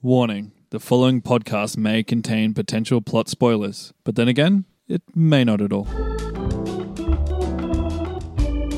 [0.00, 5.60] Warning the following podcast may contain potential plot spoilers, but then again, it may not
[5.60, 5.86] at all.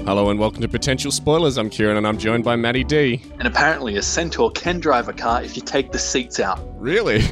[0.06, 1.58] Hello and welcome to Potential Spoilers.
[1.58, 3.22] I'm Kieran and I'm joined by Maddie D.
[3.38, 6.58] And apparently, a centaur can drive a car if you take the seats out.
[6.80, 7.22] Really?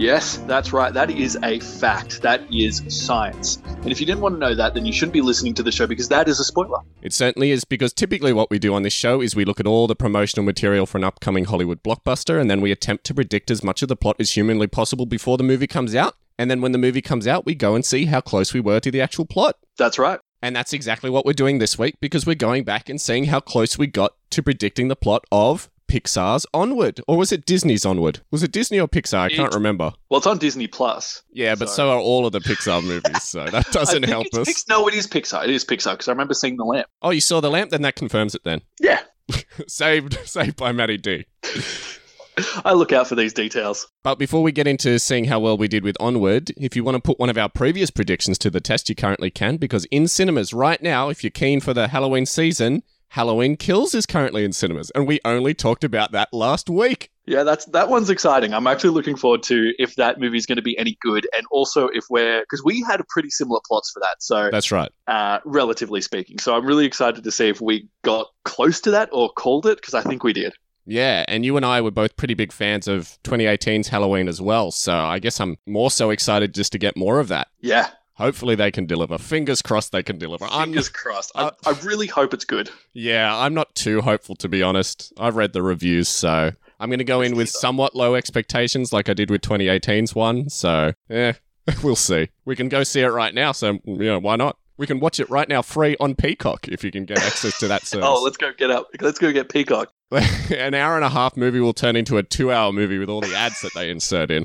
[0.00, 0.94] Yes, that's right.
[0.94, 2.22] That is a fact.
[2.22, 3.58] That is science.
[3.82, 5.70] And if you didn't want to know that, then you shouldn't be listening to the
[5.70, 6.78] show because that is a spoiler.
[7.02, 9.66] It certainly is because typically what we do on this show is we look at
[9.66, 13.50] all the promotional material for an upcoming Hollywood blockbuster and then we attempt to predict
[13.50, 16.16] as much of the plot as humanly possible before the movie comes out.
[16.38, 18.80] And then when the movie comes out, we go and see how close we were
[18.80, 19.56] to the actual plot.
[19.76, 20.18] That's right.
[20.40, 23.40] And that's exactly what we're doing this week because we're going back and seeing how
[23.40, 27.00] close we got to predicting the plot of Pixar's Onward.
[27.08, 28.20] Or was it Disney's Onward?
[28.30, 29.18] Was it Disney or Pixar?
[29.18, 29.92] I can't remember.
[30.08, 31.22] Well, it's on Disney Plus.
[31.32, 31.90] Yeah, but so Sorry.
[31.90, 34.46] are all of the Pixar movies, so that doesn't help us.
[34.46, 35.42] Pix- no, it is Pixar.
[35.44, 36.86] It is Pixar because I remember seeing the lamp.
[37.02, 37.70] Oh, you saw the lamp?
[37.70, 38.60] Then that confirms it then.
[38.78, 39.00] Yeah,
[39.66, 41.26] saved saved by Matty D.
[42.64, 43.86] I look out for these details.
[44.02, 46.94] But before we get into seeing how well we did with Onward, if you want
[46.94, 50.08] to put one of our previous predictions to the test, you currently can, because in
[50.08, 54.52] cinemas right now, if you're keen for the Halloween season, Halloween Kills is currently in
[54.52, 57.10] cinemas, and we only talked about that last week.
[57.26, 58.54] Yeah, that's that one's exciting.
[58.54, 61.44] I'm actually looking forward to if that movie is going to be any good, and
[61.50, 64.16] also if we're because we had pretty similar plots for that.
[64.20, 64.92] So That's right.
[65.08, 66.38] uh, relatively speaking.
[66.38, 69.78] So I'm really excited to see if we got close to that or called it
[69.78, 70.54] because I think we did.
[70.86, 74.70] Yeah, and you and I were both pretty big fans of 2018's Halloween as well,
[74.70, 77.48] so I guess I'm more so excited just to get more of that.
[77.60, 77.90] Yeah,
[78.20, 79.16] Hopefully they can deliver.
[79.16, 80.44] Fingers crossed they can deliver.
[80.44, 81.32] I'm fingers crossed.
[81.34, 82.68] I, uh, I really hope it's good.
[82.92, 85.10] Yeah, I'm not too hopeful to be honest.
[85.18, 89.08] I've read the reviews, so I'm going to go in with somewhat low expectations, like
[89.08, 90.50] I did with 2018's one.
[90.50, 91.32] So, yeah,
[91.82, 92.28] we'll see.
[92.44, 94.58] We can go see it right now, so you know why not?
[94.76, 97.68] We can watch it right now, free on Peacock, if you can get access to
[97.68, 98.06] that service.
[98.06, 98.88] Oh, let's go get up.
[99.00, 99.94] Let's go get Peacock.
[100.50, 103.34] An hour and a half movie will turn into a two-hour movie with all the
[103.34, 104.44] ads that they insert in.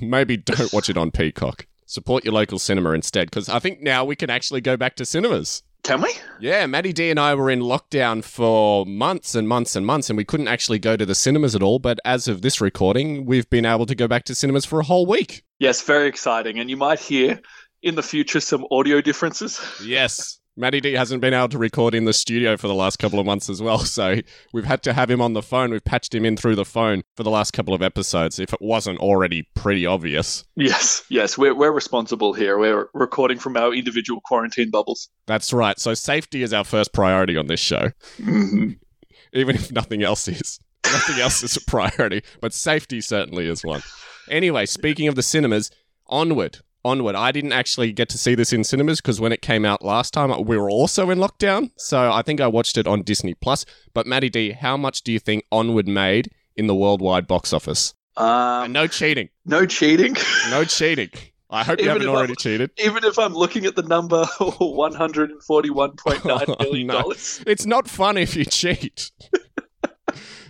[0.00, 1.66] Maybe don't watch it on Peacock.
[1.86, 5.04] Support your local cinema instead, because I think now we can actually go back to
[5.04, 5.62] cinemas.
[5.84, 6.14] Can we?
[6.40, 10.16] Yeah, Maddie D and I were in lockdown for months and months and months, and
[10.16, 11.78] we couldn't actually go to the cinemas at all.
[11.78, 14.84] But as of this recording, we've been able to go back to cinemas for a
[14.84, 15.44] whole week.
[15.58, 16.58] Yes, very exciting.
[16.58, 17.38] And you might hear
[17.82, 19.60] in the future some audio differences.
[19.84, 20.40] Yes.
[20.56, 23.26] Maddie D hasn't been able to record in the studio for the last couple of
[23.26, 24.16] months as well, so
[24.52, 25.70] we've had to have him on the phone.
[25.70, 28.60] We've patched him in through the phone for the last couple of episodes, if it
[28.60, 30.44] wasn't already pretty obvious.
[30.56, 32.58] Yes, yes, we're, we're responsible here.
[32.58, 35.08] We're recording from our individual quarantine bubbles.
[35.26, 35.78] That's right.
[35.78, 37.90] So safety is our first priority on this show.
[38.18, 38.70] Mm-hmm.
[39.34, 40.60] even if nothing else is.
[40.84, 43.82] Nothing else is a priority, but safety certainly is one.
[44.30, 45.70] Anyway, speaking of the cinemas,
[46.06, 46.58] Onward.
[46.84, 47.14] Onward.
[47.14, 50.12] I didn't actually get to see this in cinemas because when it came out last
[50.12, 51.70] time, we were also in lockdown.
[51.76, 53.64] So I think I watched it on Disney Plus.
[53.94, 57.94] But Maddie D, how much do you think Onward made in the worldwide box office?
[58.16, 59.28] Um, and no cheating.
[59.44, 60.14] no cheating.
[60.50, 61.10] No cheating.
[61.50, 62.70] I hope you Even haven't already I'm- cheated.
[62.78, 66.86] Even if I'm looking at the number $141.9 Oh, million.
[66.88, 67.10] no.
[67.10, 69.10] It's not fun if you cheat.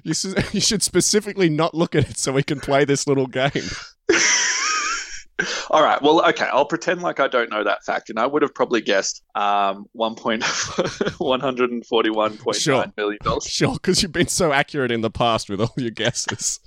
[0.03, 3.27] you, s- you should specifically not look at it so we can play this little
[3.27, 3.51] game.
[5.71, 6.00] All right.
[6.03, 6.47] Well, okay.
[6.53, 9.87] I'll pretend like I don't know that fact, and I would have probably guessed um,
[9.93, 10.44] one point
[11.19, 12.78] one hundred and forty-one point Sure.
[12.78, 13.44] nine million dollars.
[13.44, 16.60] Sure, because you've been so accurate in the past with all your guesses.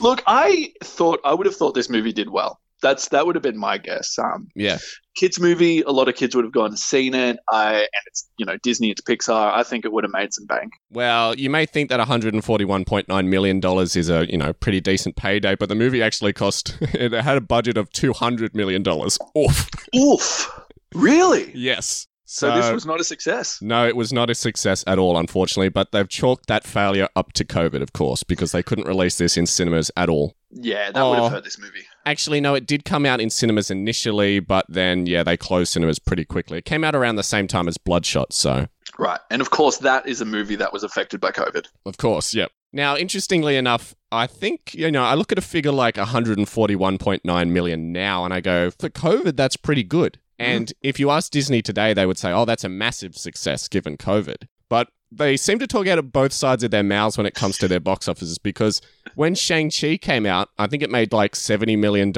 [0.00, 2.60] Look, I thought I would have thought this movie did well.
[2.80, 4.18] That's that would have been my guess.
[4.18, 4.78] Um, Yeah.
[5.14, 5.82] Kids movie.
[5.82, 7.38] A lot of kids would have gone and seen it.
[7.50, 8.90] I and it's you know Disney.
[8.90, 9.52] It's Pixar.
[9.54, 10.72] I think it would have made some bank.
[10.90, 15.68] Well, you may think that $141.9 million is a, you know, pretty decent payday, but
[15.68, 18.82] the movie actually cost, it had a budget of $200 million.
[19.38, 19.68] Oof.
[19.96, 20.60] Oof!
[20.94, 21.50] Really?
[21.54, 22.06] Yes.
[22.24, 23.60] So this was not a success.
[23.60, 27.34] No, it was not a success at all, unfortunately, but they've chalked that failure up
[27.34, 30.34] to COVID, of course, because they couldn't release this in cinemas at all.
[30.50, 31.22] Yeah, that would Oh.
[31.24, 31.84] have hurt this movie.
[32.04, 35.98] Actually, no, it did come out in cinemas initially, but then, yeah, they closed cinemas
[35.98, 36.58] pretty quickly.
[36.58, 38.66] It came out around the same time as Bloodshot, so.
[38.98, 41.66] Right, and of course that is a movie that was affected by COVID.
[41.86, 42.52] Of course, yep.
[42.72, 47.92] Now, interestingly enough, I think, you know, I look at a figure like 141.9 million
[47.92, 50.18] now and I go, for COVID, that's pretty good.
[50.40, 50.50] Mm-hmm.
[50.50, 53.96] And if you ask Disney today, they would say, oh, that's a massive success given
[53.98, 54.48] COVID.
[54.70, 57.58] But they seem to talk out of both sides of their mouths when it comes
[57.58, 58.80] to their box offices because
[59.14, 62.12] when Shang-Chi came out, I think it made like $70 million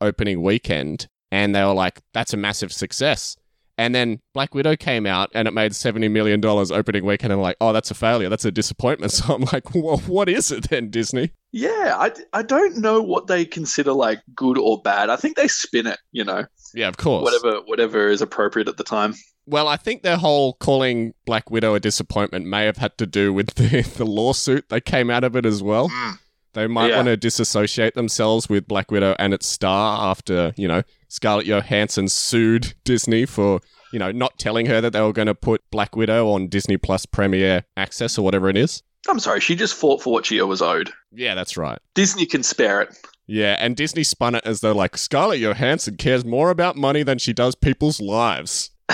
[0.00, 1.06] opening weekend.
[1.30, 3.36] And they were like, that's a massive success.
[3.76, 7.32] And then Black Widow came out and it made $70 million opening weekend.
[7.32, 8.28] And I'm like, oh, that's a failure.
[8.28, 9.12] That's a disappointment.
[9.24, 11.32] So I'm like, well, what is it then, Disney?
[11.50, 15.10] Yeah, I, I don't know what they consider like good or bad.
[15.10, 17.24] I think they spin it, you know, Yeah, of course.
[17.24, 19.14] whatever whatever is appropriate at the time.
[19.46, 23.32] Well, I think their whole calling Black Widow a disappointment may have had to do
[23.32, 25.88] with the, the lawsuit that came out of it as well.
[25.92, 26.12] Hmm.
[26.54, 26.96] They might Yeah.
[26.96, 32.08] want to disassociate themselves with Black Widow and its star after, you know, Scarlett Johansson
[32.08, 33.60] sued Disney for,
[33.92, 36.76] you know, not telling her that they were going to put Black Widow on Disney
[36.76, 38.82] Plus Premiere Access or whatever it is.
[39.08, 40.90] I'm sorry, she just fought for what she was owed.
[41.12, 41.78] Yeah, that's right.
[41.94, 42.96] Disney can spare it.
[43.26, 47.18] Yeah, and Disney spun it as though like Scarlett Johansson cares more about money than
[47.18, 48.70] she does people's lives.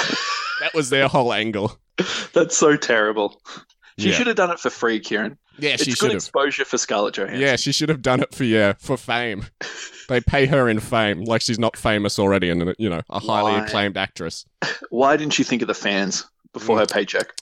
[0.61, 1.77] that was their whole angle.
[2.33, 3.41] That's so terrible.
[3.99, 4.15] She Yeah.
[4.17, 5.37] should have done it for free, Kieran.
[5.59, 6.15] Yeah, she should have.
[6.17, 7.41] exposure for Scarlett Johansson.
[7.41, 9.45] Yeah, she should have done it for yeah, for fame.
[10.09, 13.53] they pay her in fame, like she's not famous already, and you know, a highly
[13.53, 13.65] Why?
[13.67, 14.47] acclaimed actress.
[14.91, 16.25] Why didn't she think of the fans
[16.55, 16.81] before Mm.
[16.81, 17.33] her paycheck?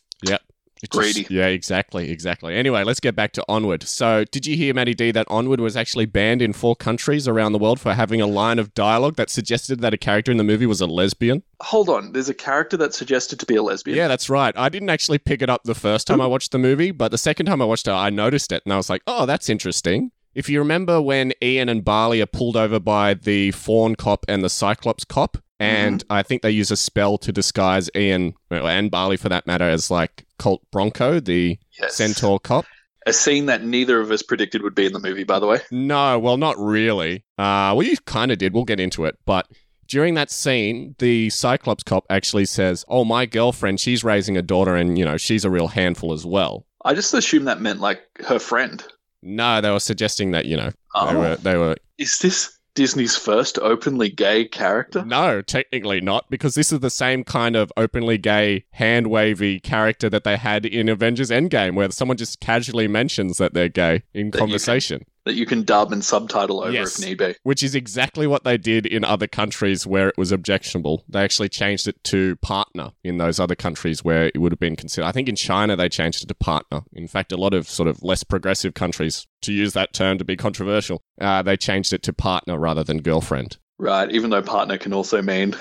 [0.83, 1.35] It's just- Greedy.
[1.35, 2.55] yeah, exactly, exactly.
[2.55, 3.83] Anyway, let's get back to Onward.
[3.83, 7.53] So, did you hear, Maddie D, that Onward was actually banned in four countries around
[7.53, 10.45] the world for having a line of dialogue that suggested that a character in the
[10.45, 11.43] movie was a lesbian?
[11.61, 13.97] Hold on, there's a character that's suggested to be a lesbian.
[13.97, 14.57] Yeah, that's right.
[14.57, 16.25] I didn't actually pick it up the first time oh.
[16.25, 18.73] I watched the movie, but the second time I watched it, I noticed it and
[18.73, 20.13] I was like, oh, that's interesting.
[20.35, 24.45] If you remember when Ian and Barley are pulled over by the Faun cop and
[24.45, 29.17] the Cyclops cop, and I think they use a spell to disguise Ian and Barley
[29.17, 31.95] for that matter as like Colt Bronco, the Yes.
[31.97, 32.65] centaur cop.
[33.07, 35.61] A scene that neither of us predicted would be in the movie, by the way.
[35.71, 37.25] No, well, not really.
[37.39, 38.53] Uh, well, you kind of did.
[38.53, 39.17] We'll get into it.
[39.25, 39.47] But
[39.87, 44.75] during that scene, the Cyclops cop actually says, Oh, my girlfriend, she's raising a daughter
[44.77, 46.67] and, you know, she's a real handful as well.
[46.85, 48.85] I just assumed that meant like her friend.
[49.23, 53.17] No, they were suggesting that, you know, they Oh, were, they were, is this Disney's
[53.17, 55.05] first openly gay character?
[55.05, 60.09] no, technically not, because this is the same kind of openly gay, hand wavy character
[60.09, 64.31] that they had in Avengers Endgame, where someone just casually mentions that they're gay in
[64.31, 65.05] That conversation.
[65.29, 66.99] That you can dub and subtitle over Yes.
[66.99, 67.35] if need be.
[67.43, 71.05] which is exactly what they did in other countries where it was objectionable.
[71.07, 74.75] They actually changed it to partner in those other countries where it would have been
[74.75, 75.07] considered.
[75.07, 76.81] I think in China they changed it to partner.
[76.95, 80.25] In fact, a lot of sort of less progressive countries, to use that term to
[80.25, 83.59] be controversial, uh, they changed it to partner rather than girlfriend.
[83.79, 85.55] Right, even though partner can also mean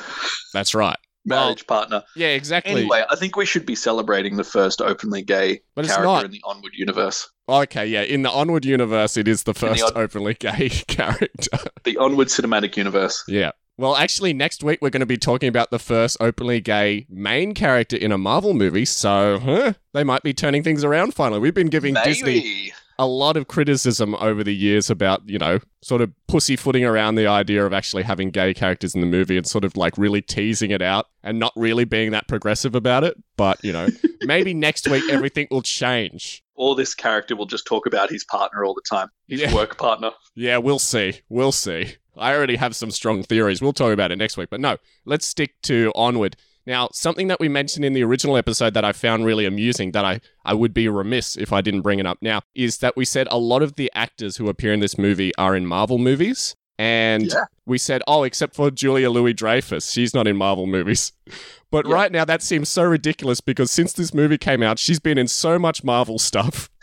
[0.53, 0.97] That's right.
[1.27, 2.03] Well, marriage partner.
[2.15, 2.71] yeah, exactly.
[2.73, 6.25] Anyway, I think we should be celebrating the first openly gay But it's character not.
[6.25, 7.29] in the Onward universe.
[7.49, 11.57] Okay, yeah, in the Onward universe, it is the first odd- openly gay character.
[11.83, 13.23] The Onward cinematic universe.
[13.27, 13.51] Yeah.
[13.79, 17.53] Well, actually, next week we're going to be talking about the first openly gay main
[17.53, 18.85] character in a Marvel movie.
[18.85, 21.39] So, huh, they might be turning things around finally.
[21.39, 22.73] We've been giving Disney Maybe.
[22.99, 27.27] A lot of criticism over the years about, you know, sort of pussyfooting around the
[27.27, 30.71] idea of actually having gay characters in the movie and sort of like really teasing
[30.71, 33.15] it out and not really being that progressive about it.
[33.35, 33.87] But, you know,
[34.23, 36.43] maybe next week everything will change.
[36.55, 39.09] Or this character will just talk about his partner all the time.
[39.27, 39.53] His Yeah.
[39.53, 40.11] work partner.
[40.35, 41.21] Yeah, we'll see.
[41.29, 41.95] We'll see.
[42.17, 43.61] I already have some strong theories.
[43.61, 44.49] We'll talk about it next week.
[44.49, 46.35] But no, let's stick to Onward.
[46.67, 50.03] Now, something that we mentioned in the original episode that I found really amusing, that
[50.03, 53.05] I, I would be remiss if I didn't bring it up now, is that we
[53.05, 56.57] said a lot of the actors who appear in this movie are in Marvel movies.
[56.77, 57.45] And Yeah.
[57.65, 59.89] we said, oh, except for Julia Louis Dreyfus.
[59.91, 61.13] She's not in Marvel movies.
[61.69, 61.93] But Yeah.
[61.95, 65.27] right now, that seems so ridiculous because since this movie came out, she's been in
[65.27, 66.69] so much Marvel stuff.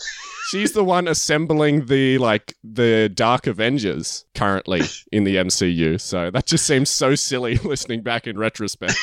[0.51, 4.83] She's the one assembling the like the Dark Avengers currently
[5.13, 5.99] in the MCU.
[5.99, 8.95] So that just seems so silly listening back in retrospect.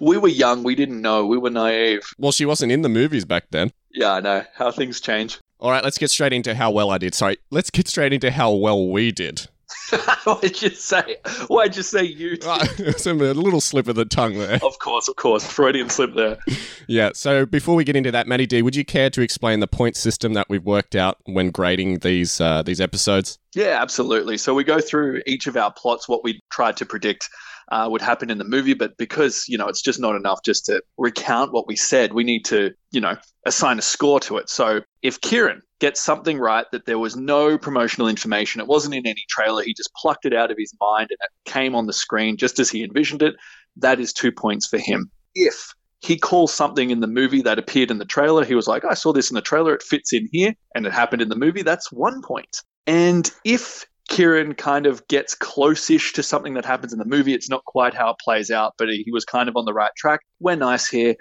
[0.00, 0.62] We were young.
[0.62, 1.26] We didn't know.
[1.26, 2.02] We were naive.
[2.18, 3.72] Well, she wasn't in the movies back then.
[3.92, 4.44] Yeah, I know.
[4.54, 5.38] How things change.
[5.60, 7.14] All right, let's get straight into how well I did.
[7.14, 9.46] Sorry, let's get straight into how well we did.
[10.24, 11.16] Why'd you say?
[11.48, 12.38] Why'd you say you?
[12.44, 14.58] Ah, it's a little slip of the tongue there.
[14.62, 15.44] Of course, of course.
[15.44, 16.38] Freudian slip there.
[16.86, 17.10] Yeah.
[17.14, 19.94] So before we get into that, Matty D, would you care to explain the point
[19.94, 23.38] system that we've worked out when grading these uh, these episodes?
[23.54, 24.36] Yeah, absolutely.
[24.38, 27.28] So we go through each of our plots, what we tried to predict
[27.70, 30.66] uh, would happen in the movie, but because you know it's just not enough just
[30.66, 34.48] to recount what we said, we need to you know assign a score to it.
[34.48, 39.06] So if Kieran gets something right that there was no promotional information, it wasn't in
[39.06, 41.92] any trailer, he just plucked it out of his mind and it came on the
[41.92, 43.34] screen just as he envisioned it,
[43.76, 45.10] that is two points for him.
[45.34, 48.44] If he calls something in the movie that appeared in the trailer.
[48.44, 50.92] He was like, I saw this in the trailer, it fits in here, and it
[50.92, 51.62] happened in the movie.
[51.62, 52.56] That's one point.
[52.86, 57.48] And if Kieran kind of gets close-ish to something that happens in the movie, it's
[57.48, 60.20] not quite how it plays out, but he was kind of on the right track.
[60.40, 61.14] We're nice here.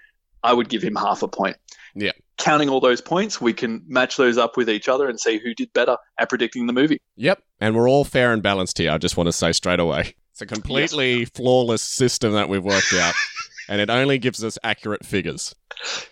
[0.43, 1.55] I would give him half a point.
[1.93, 2.11] Yeah.
[2.37, 5.53] Counting all those points, we can match those up with each other and see who
[5.53, 6.99] did better at predicting the movie.
[7.15, 7.43] Yep.
[7.59, 8.91] And we're all fair and balanced here.
[8.91, 10.15] I just want to say straight away.
[10.31, 13.13] It's a completely flawless system that we've worked out,
[13.69, 15.53] and it only gives us accurate figures.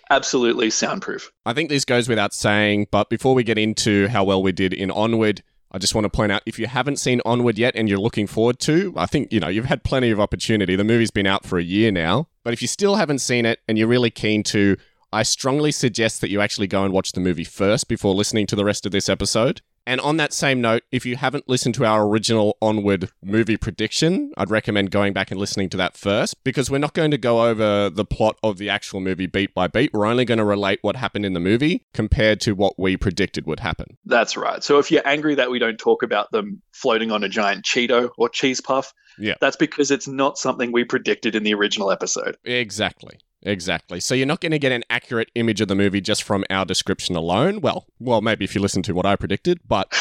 [0.09, 1.31] Absolutely soundproof.
[1.45, 4.73] I think this goes without saying, but before we get into how well we did
[4.73, 7.89] in Onward, I just want to point out if you haven't seen Onward yet and
[7.89, 10.75] you're looking forward to, I think, you know, you've had plenty of opportunity.
[10.75, 12.29] The movie's been out for a year now.
[12.43, 14.77] But if you still haven't seen it and you're really keen to,
[15.11, 18.55] I strongly suggest that you actually go and watch the movie first before listening to
[18.55, 19.61] the rest of this episode.
[19.87, 24.33] And on that same note, if you haven't listened to our original Onward movie prediction,
[24.35, 27.45] I'd recommend going back and listening to that first because we're not going to go
[27.45, 29.93] over the plot of the actual movie beat by beat.
[29.93, 33.47] We're only going to relate what happened in the movie compared to what we predicted
[33.47, 33.97] would happen.
[34.05, 34.61] That's right.
[34.61, 38.09] So if you're angry that we don't talk about them floating on a giant Cheeto
[38.17, 39.35] or cheese puff, Yeah.
[39.39, 42.35] that's because it's not something we predicted in the original episode.
[42.43, 43.19] Exactly.
[43.47, 44.01] Exactly.
[44.01, 46.65] So you're not going to get an accurate image of the movie just from our
[46.65, 47.61] description alone.
[47.61, 49.93] Well, well, maybe if you listen to what I predicted, but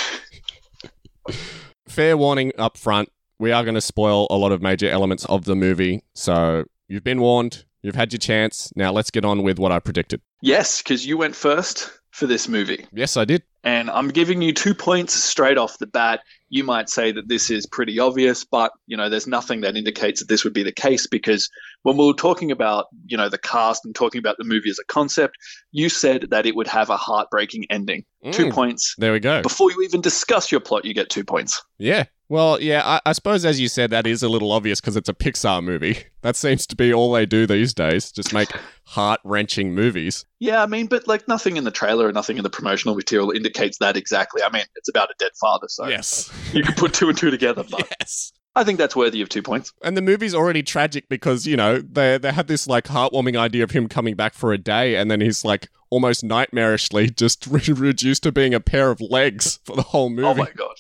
[1.89, 5.45] fair warning up front, we are going to spoil a lot of major elements of
[5.45, 6.03] the movie.
[6.15, 7.65] So you've been warned.
[7.83, 8.73] You've had your chance.
[8.75, 10.21] Now let's get on with what I predicted.
[10.41, 12.85] Yes, because you went first for this movie.
[12.93, 13.43] Yes, I did.
[13.67, 16.21] And I'm giving you two points straight off the bat.
[16.51, 20.21] You might say that this is pretty obvious, but you know, there's nothing that indicates
[20.21, 21.51] that this would be the case because
[21.83, 24.79] when we were talking about, you know, the cast and talking about the movie as
[24.79, 25.37] a concept,
[25.73, 28.05] you said that it would have a heartbreaking ending.
[28.31, 28.95] Two Mm, points.
[28.99, 29.43] There we go.
[29.43, 31.61] Before you even discuss your plot, you get two points.
[31.79, 32.05] Yeah.
[32.29, 35.09] Well, yeah, I, I suppose as you said, that is a little obvious because it's
[35.09, 36.05] a Pixar movie.
[36.23, 38.11] That seems to be all they do these days.
[38.11, 38.51] Just make
[38.85, 40.25] heart wrenching movies.
[40.41, 43.31] Yeah, I mean, but like nothing in the trailer or nothing in the promotional material
[43.31, 44.43] indicates that exactly.
[44.43, 46.31] I mean, it's about a dead father, so Yes.
[46.53, 47.65] you can put two and two together.
[47.71, 48.33] But yes.
[48.55, 49.73] I think that's worthy of two points.
[49.83, 53.63] And the movie's already tragic because, you know, they they had this like heartwarming idea
[53.65, 57.61] of him coming back for a day and then he's like almost nightmarishly just re-
[57.75, 60.27] reduced to being a pair of legs for the whole oh movie.
[60.27, 60.75] Oh my god.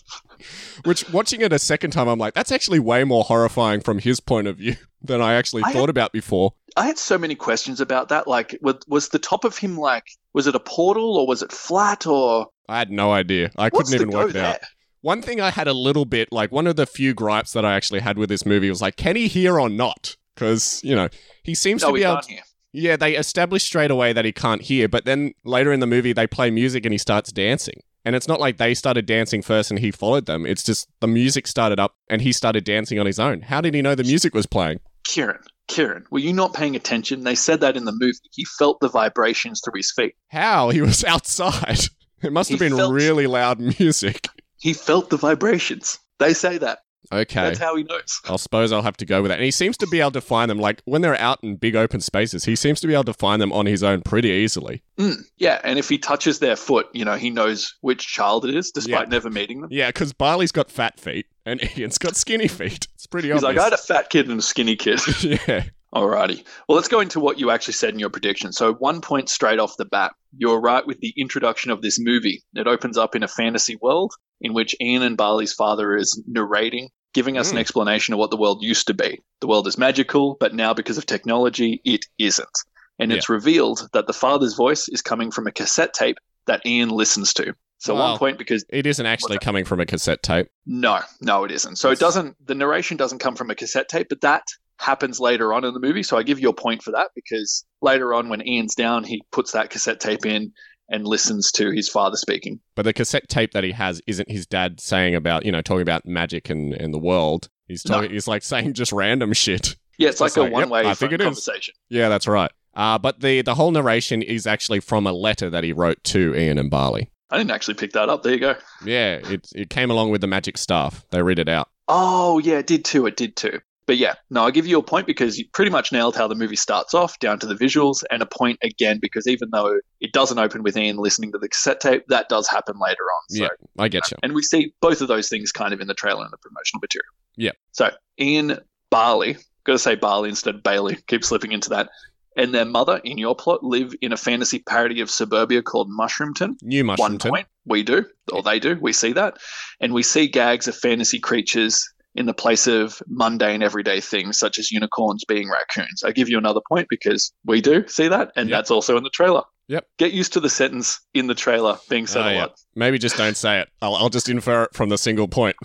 [0.84, 4.20] Which watching it a second time I'm like that's actually way more horrifying from his
[4.20, 6.54] point of view than I actually I- thought about before.
[6.76, 8.28] I had so many questions about that.
[8.28, 10.04] Like, was, was the top of him like,
[10.34, 13.50] was it a portal or was it flat or I had no idea.
[13.56, 14.58] I what's couldn't even work it out.
[15.00, 17.74] One thing I had a little bit, like one of the few gripes that I
[17.74, 20.16] actually had with this movie was like, can he hear or not?
[20.34, 21.08] Because, you know,
[21.44, 22.40] he seems No, to be able hear.
[22.72, 26.12] Yeah, they establish straight away that he can't hear, but then later in the movie,
[26.12, 27.80] they play music and he starts dancing.
[28.04, 30.44] And it's not like they started dancing first and he followed them.
[30.44, 33.42] It's just the music started up and he started dancing on his own.
[33.42, 34.80] How did he know the music was playing?
[35.04, 37.24] Kieran, Kieran, were you not paying attention?
[37.24, 38.18] They said that in the movie.
[38.32, 40.14] He felt the vibrations through his feet.
[40.28, 40.70] How?
[40.70, 41.80] He was outside.
[42.22, 44.28] It must have He been felt- really loud music.
[44.58, 45.98] He felt the vibrations.
[46.18, 46.78] They say that.
[47.12, 47.34] Okay.
[47.42, 48.20] That's how he knows.
[48.28, 49.36] I suppose I'll have to go with that.
[49.36, 51.76] And he seems to be able to find them, like when they're out in big
[51.76, 54.82] open spaces, he seems to be able to find them on his own pretty easily.
[54.98, 58.56] Mm, yeah, and if he touches their foot, you know, he knows which child it
[58.56, 59.10] is, despite Yeah.
[59.10, 59.70] never meeting them.
[59.70, 62.86] Yeah, because Barley's got fat feet and Ian's got skinny feet.
[62.94, 63.48] It's pretty obvious.
[63.48, 65.00] He's like, I had a fat kid and a skinny kid.
[65.22, 65.64] yeah.
[65.94, 66.44] Alrighty.
[66.68, 68.52] Well, let's go into what you actually said in your prediction.
[68.52, 72.42] So, one point straight off the bat, you're right with the introduction of this movie.
[72.54, 74.12] It opens up in a fantasy world
[74.42, 77.60] in which Ian and Barley's father is narrating, giving us an Mm.
[77.60, 79.20] explanation of what the world used to be.
[79.40, 82.58] The world is magical, but now because of technology, it isn't.
[82.98, 86.88] And it's revealed that the father's voice is coming from a cassette tape that Ian
[86.90, 87.54] listens to.
[87.78, 88.10] So, Wow.
[88.12, 90.48] one point because It isn't actually coming from a cassette tape.
[90.64, 91.76] no, no, it isn't.
[91.76, 92.36] So it doesn't.
[92.46, 94.42] The narration doesn't come from a cassette tape, but that
[94.78, 96.02] happens later on in the movie.
[96.02, 99.22] So I give you a point for that because later on, when Ian's down, he
[99.32, 100.52] puts that cassette tape in
[100.88, 102.60] and listens to his father speaking.
[102.76, 105.82] But the cassette tape that he has isn't his dad saying about, you know, talking
[105.82, 107.48] about magic and, and the world.
[107.68, 107.96] He's No.
[107.96, 109.76] talking he's like saying just random shit.
[109.98, 111.24] Yeah, it's like Just a one-way I think phone it is.
[111.24, 111.74] conversation.
[111.88, 112.50] Yeah, that's right.
[112.74, 116.34] Uh, but the the whole narration is actually from a letter that he wrote to
[116.36, 117.10] Ian and Barley.
[117.30, 118.22] I didn't actually pick that up.
[118.22, 118.54] There you go.
[118.84, 121.04] Yeah, it it came along with the magic staff.
[121.10, 121.68] They read it out.
[121.88, 123.06] Oh yeah, it did too.
[123.06, 123.60] It did too.
[123.86, 126.34] But yeah, no, I'll give you a point because you pretty much nailed how the
[126.34, 130.12] movie starts off, down to the visuals, and a point again because even though it
[130.12, 133.28] doesn't open with Ian listening to the cassette tape, that does happen later on.
[133.28, 134.16] So Yeah, I get you.
[134.24, 136.80] And we see both of those things kind of in the trailer and the promotional
[136.80, 137.12] material.
[137.36, 137.52] Yeah.
[137.70, 138.58] So Ian
[138.90, 141.88] Barley, got to say Barley instead of Bailey, keep slipping into that.
[142.36, 146.56] And their mother, in your plot, live in a fantasy parody of suburbia called Mushroomton.
[146.62, 146.98] New Mushroomton.
[146.98, 147.46] One point.
[147.64, 148.78] We do, or they do.
[148.80, 149.38] We see that.
[149.80, 151.82] And we see gags of fantasy creatures
[152.14, 156.02] in the place of mundane everyday things such as unicorns being raccoons.
[156.04, 158.56] I give you another point because we do see that, and Yep.
[158.58, 159.42] that's also in the trailer.
[159.68, 159.86] Yep.
[159.98, 162.40] Get used to the sentence in the trailer being said Oh, a yeah.
[162.42, 162.54] lot.
[162.74, 163.68] Maybe just don't say it.
[163.82, 165.56] I'll, I'll just infer it from the single point.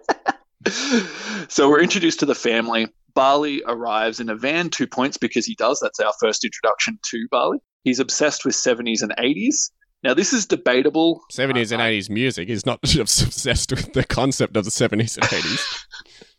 [1.50, 2.88] so we're introduced to the family.
[3.15, 5.79] Barley arrives in a van, two points because he does.
[5.81, 7.57] That's our first introduction to Barley.
[7.84, 9.72] He's obsessed with 70s and 80s.
[10.03, 11.22] Now, this is debatable.
[11.31, 12.48] 70s and Uh, 80s music.
[12.48, 15.86] He's not obsessed with the concept of the 70s and 80s.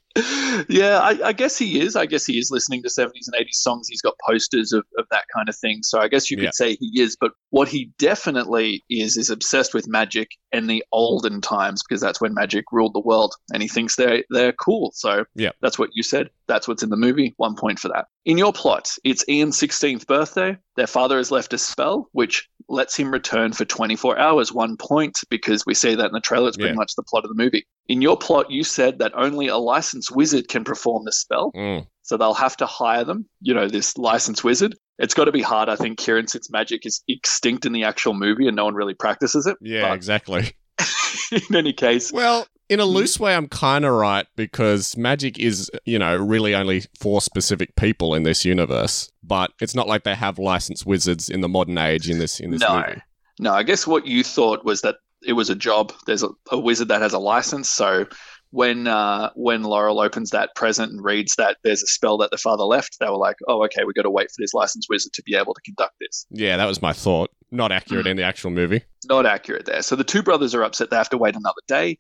[0.68, 1.96] yeah, I, I guess he is.
[1.96, 3.88] I guess he is listening to 70s and 80s songs.
[3.88, 5.82] He's got posters of, of that kind of thing.
[5.82, 6.50] So I guess you could Yeah.
[6.52, 7.16] say he is.
[7.20, 12.20] But what he definitely is, is obsessed with magic and the olden times because that's
[12.20, 13.35] when magic ruled the world.
[13.52, 14.92] And he thinks they're, they're cool.
[14.94, 15.50] So Yeah.
[15.62, 16.30] that's what you said.
[16.49, 17.35] That's what's in the movie.
[17.37, 18.06] One point for that.
[18.25, 20.56] In your plot, it's Ian's 16th birthday.
[20.76, 25.18] Their father has left a spell, which lets him return for 24 hours, one point,
[25.30, 26.49] because we see that in the trailer.
[26.49, 26.76] It's pretty Yeah.
[26.76, 27.66] much the plot of the movie.
[27.88, 31.52] In your plot, you said that only a licensed wizard can perform the spell.
[31.55, 31.87] Mm.
[32.02, 34.75] So they'll have to hire them, you know, this licensed wizard.
[34.99, 38.14] It's got to be hard, I think, Kieran, since magic is extinct in the actual
[38.14, 39.57] movie and no one really practices it.
[39.61, 40.52] Yeah, But exactly.
[41.33, 42.93] in any case, Well, in a Mm.
[42.93, 47.76] loose way, I'm kind of right because magic is, you know, really only for specific
[47.76, 49.11] people in this universe.
[49.23, 52.50] But it's not like they have licensed wizards in the modern age in this in
[52.50, 52.76] this No.
[52.76, 53.00] movie.
[53.38, 55.92] no, I guess what you thought was that it was a job.
[56.06, 57.71] There's a, a wizard that has a license.
[57.71, 58.06] So
[58.50, 62.38] when uh, when Laurel opens that present and reads that there's a spell that the
[62.38, 65.12] father left, they were like, oh, okay, we've got to wait for this licensed wizard
[65.14, 66.26] to be able to conduct this.
[66.30, 67.30] Yeah, that was my thought.
[67.50, 68.83] Not accurate in the actual movie.
[69.09, 69.83] not accurate there.
[69.83, 71.99] So the two brothers are upset they have to wait another day.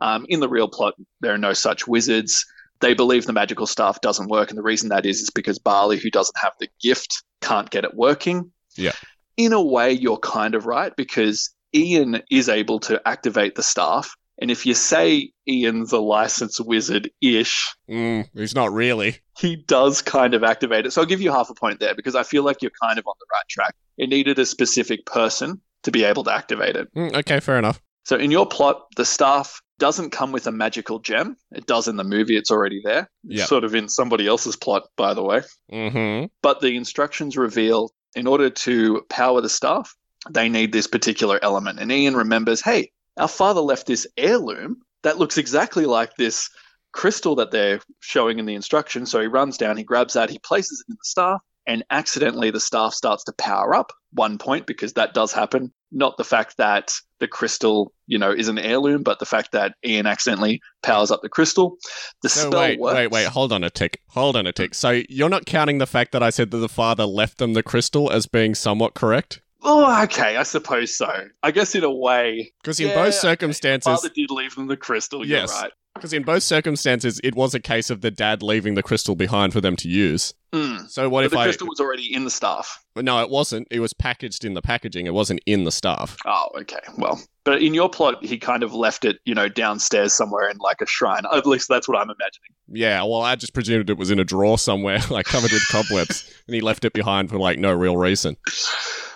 [0.00, 2.46] Um, in the real plot, there are no such wizards.
[2.80, 5.98] They believe the magical staff doesn't work, and the reason that is is because Barley,
[5.98, 8.52] who doesn't have the gift, can't get it working.
[8.76, 8.92] Yeah.
[9.36, 14.14] In a way, you're kind of right because Ian is able to activate the staff.
[14.40, 19.16] And if you say Ian's a licensed wizard ish, Mm, he's not really.
[19.38, 20.92] he does kind of activate it.
[20.92, 23.06] So I'll give you half a point there because I feel like you're kind of
[23.06, 23.74] on the right track.
[23.96, 26.92] It needed a specific person to be able to activate it.
[26.94, 27.80] Mm, okay, fair enough.
[28.04, 31.36] So in your plot, the staff doesn't come with a magical gem.
[31.52, 33.10] It does in the movie, it's already there.
[33.24, 33.48] Yep.
[33.48, 35.42] Sort of in somebody else's plot, by the way.
[35.72, 36.26] Mm-hmm.
[36.42, 39.94] But the instructions reveal in order to power the staff,
[40.30, 41.78] they need this particular element.
[41.80, 46.48] And Ian remembers, hey, our father left this heirloom that looks exactly like this
[46.92, 49.06] crystal that they're showing in the instruction.
[49.06, 52.50] So he runs down, he grabs that, he places it in the staff, and accidentally
[52.50, 53.92] the staff starts to power up.
[54.12, 55.72] One point, because that does happen.
[55.92, 59.74] Not the fact that the crystal, you know, is an heirloom, but the fact that
[59.84, 61.76] Ian accidentally powers up the crystal.
[62.22, 62.94] The So spell wait, works.
[62.94, 63.26] wait, wait.
[63.28, 64.00] Hold on a tick.
[64.08, 64.74] Hold on a tick.
[64.74, 67.62] So you're not counting the fact that I said that the father left them the
[67.62, 69.40] crystal as being somewhat correct?
[69.62, 71.10] Oh, okay, I suppose so.
[71.42, 74.76] I guess in a way, Because in Yeah, both circumstances, father did leave them the
[74.76, 75.26] crystal.
[75.26, 75.52] You're Yes.
[75.62, 75.72] right.
[75.94, 79.52] because in both circumstances, it was a case of the dad leaving the crystal behind
[79.52, 80.32] for them to use.
[80.52, 80.88] Mm.
[80.88, 81.44] So what But if the I?
[81.46, 82.78] crystal was already in the staff.
[82.94, 83.66] No, it wasn't.
[83.70, 85.06] It was packaged in the packaging.
[85.06, 86.16] It wasn't in the staff.
[86.24, 86.78] Oh, okay.
[86.96, 90.58] Well, but in your plot, he kind of left it, you know, downstairs somewhere in
[90.58, 91.22] like a shrine.
[91.32, 92.50] At least that's what I'm imagining.
[92.70, 96.30] Yeah, well, I just presumed it was in a drawer somewhere, like covered with cobwebs,
[96.46, 98.36] and he left it behind for like no real reason.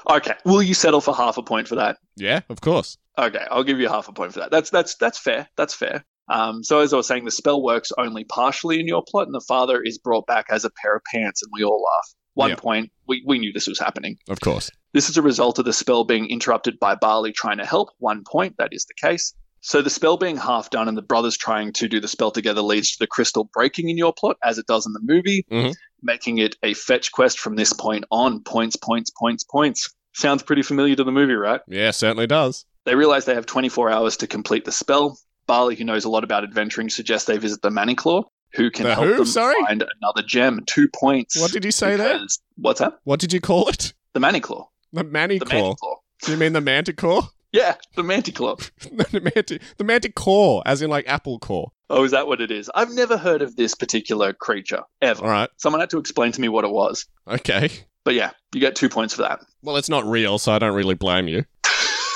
[0.08, 0.32] Okay.
[0.46, 1.98] Will you settle for half a point for that?
[2.16, 2.96] Yeah, of course.
[3.18, 4.50] Okay, I'll give you half a point for that.
[4.50, 5.46] That's that's that's fair.
[5.58, 6.02] That's fair.
[6.30, 9.34] Um, so as I was saying, the spell works only partially in your plot, and
[9.34, 12.14] the father is brought back as a pair of pants, and we all laugh.
[12.32, 14.16] One point, we, we knew this was happening.
[14.30, 14.70] Of course.
[14.92, 17.90] This is a result of the spell being interrupted by Barley trying to help.
[17.98, 19.34] One point, that is the case.
[19.60, 22.60] So the spell being half done and the brothers trying to do the spell together
[22.62, 25.74] leads to the crystal breaking in your plot, as it does in the movie, Mhm.
[26.02, 28.40] making it a fetch quest from this point on.
[28.40, 29.88] Points, points, points, points.
[30.14, 31.60] Sounds pretty familiar to the movie, right?
[31.68, 32.66] Yeah, certainly does.
[32.84, 35.16] They realize they have 24 hours to complete the spell.
[35.46, 38.24] Barley, who knows a lot about adventuring, suggests they visit the Maniclaw,
[38.54, 39.16] who can The help who?
[39.16, 39.54] them Sorry?
[39.64, 40.60] find another gem.
[40.66, 41.40] Two points.
[41.40, 42.20] What did you say there?
[42.56, 42.98] What's that?
[43.04, 43.94] What did you call it?
[44.12, 44.66] The Maniclaw.
[44.92, 45.76] The The Maniclaw.
[46.22, 47.22] Do you mean the Manticore?
[47.52, 48.56] Yeah, the manticore.
[48.80, 51.70] the, manti- the Manticore, as in like apple core.
[51.90, 52.70] Oh, is that what it is?
[52.74, 55.22] I've never heard of this particular creature ever.
[55.22, 55.50] All right.
[55.58, 57.04] Someone had to explain to me what it was.
[57.28, 57.68] Okay.
[58.04, 59.40] But yeah, you get two points for that.
[59.62, 61.44] Well, it's not real, so I don't really blame you.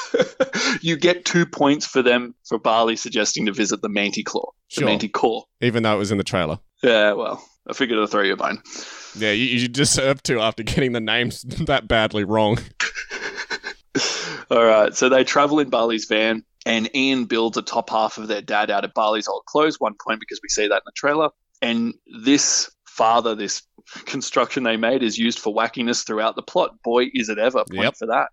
[0.81, 4.85] you get two points for them for Barley suggesting to visit the Manticlaw, the Sure.
[4.87, 5.45] Manticore.
[5.61, 6.59] Even though it was in the trailer.
[6.83, 8.63] Yeah, well, I figured I'd throw you a bone.
[9.17, 12.59] Yeah, you, you deserve to after getting the names that badly wrong.
[14.51, 18.29] All right, so they travel in Barley's van, and Ian builds a top half of
[18.29, 19.81] their dad out of Barley's old clothes.
[19.81, 21.31] One point because we see that in the trailer.
[21.63, 23.63] And this father, this
[24.05, 26.71] construction they made, is used for wackiness throughout the plot.
[26.85, 27.65] Boy, is it ever!
[27.71, 27.97] Point Yep.
[27.97, 28.29] for that.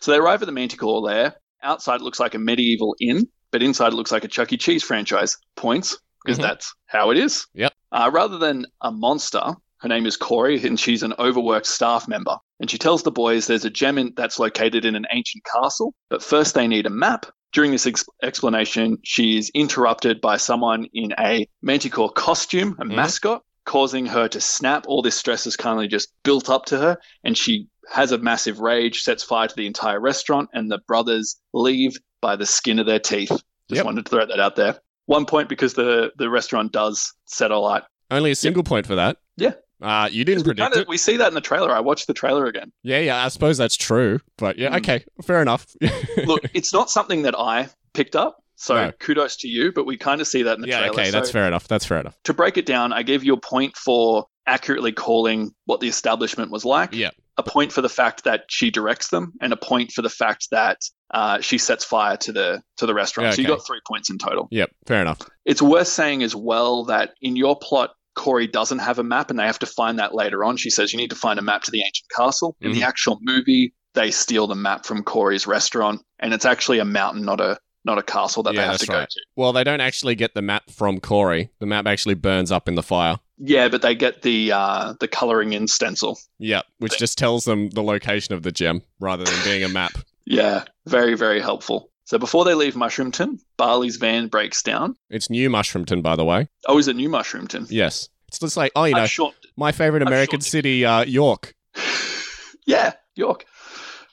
[0.00, 1.34] So they arrive at the Manticore lair.
[1.62, 4.56] Outside it looks like a medieval inn, but inside it looks like a Chuck E.
[4.56, 5.36] Cheese franchise.
[5.56, 6.42] Points because Mhm.
[6.42, 7.46] that's how it is.
[7.54, 7.72] Yep.
[7.92, 9.42] Uh, rather than a monster,
[9.78, 12.36] her name is Corey, and she's an overworked staff member.
[12.60, 15.94] And she tells the boys there's a gem in, that's located in an ancient castle,
[16.10, 17.26] but first they need a map.
[17.52, 22.94] During this ex- explanation, she is interrupted by someone in a Manticore costume, a Mhm.
[22.94, 24.84] mascot, causing her to snap.
[24.86, 28.60] All this stress is kindly just built up to her, and she has a massive
[28.60, 32.86] rage, sets fire to the entire restaurant, and the brothers leave by the skin of
[32.86, 33.30] their teeth.
[33.30, 33.84] Just Yep.
[33.84, 34.78] wanted to throw that out there.
[35.10, 37.82] One point because the, the restaurant does set alight.
[38.12, 39.16] Only a single point for that.
[39.36, 39.54] Yeah.
[39.82, 40.88] Uh, you didn't We, predict kinda- it.
[40.88, 41.72] we see that in the trailer.
[41.72, 42.70] I watched the trailer again.
[42.84, 44.20] Yeah, yeah, I suppose that's true.
[44.38, 44.76] But yeah, Mm.
[44.78, 45.66] okay, fair enough.
[46.26, 48.92] Look, it's not something that I picked up, so No.
[49.00, 49.72] kudos to you.
[49.72, 50.92] But we kind of see that in the yeah, trailer.
[50.92, 51.66] okay, that's fair enough.
[51.66, 52.16] That's fair enough.
[52.24, 56.50] to break it down, I gave you a point for accurately calling what the establishment
[56.50, 56.92] was like.
[56.92, 57.10] Yeah.
[57.38, 60.48] A point for the fact that she directs them, and a point for the fact
[60.50, 60.78] that
[61.14, 63.28] uh, she sets fire to the to the restaurant.
[63.28, 63.56] Yeah, So you okay.
[63.56, 64.48] got three points in total.
[64.50, 64.70] Yep.
[64.86, 65.20] Fair enough.
[65.46, 69.38] It's worth saying as well that in your plot, Corey doesn't have a map, and
[69.38, 70.58] they have to find that later on.
[70.58, 72.56] She says you need to find a map to the ancient castle.
[72.60, 76.84] In the actual movie, they steal the map from Corey's restaurant, and it's actually a
[76.84, 79.20] mountain, not a not a castle that Yeah, they have to go to.
[79.36, 81.50] Well, they don't actually get the map from Corey.
[81.60, 83.18] The map actually burns up in the fire.
[83.42, 86.18] Yeah, but they get the uh, the coloring in stencil.
[86.38, 86.66] Yep.
[86.78, 89.92] Which just tells them the location of the gem rather than being a map.
[90.26, 91.90] Yeah, very very helpful.
[92.04, 94.94] So before they leave Mushroomton, Barley's van breaks down.
[95.08, 96.46] It's New Mushroomton, by the way.
[96.68, 97.66] Oh, is it New Mushroomton?
[97.68, 98.08] Yes.
[98.28, 101.54] It's just like, oh, you know, short- my favorite American short- city, uh, York.
[102.66, 103.44] yeah, York.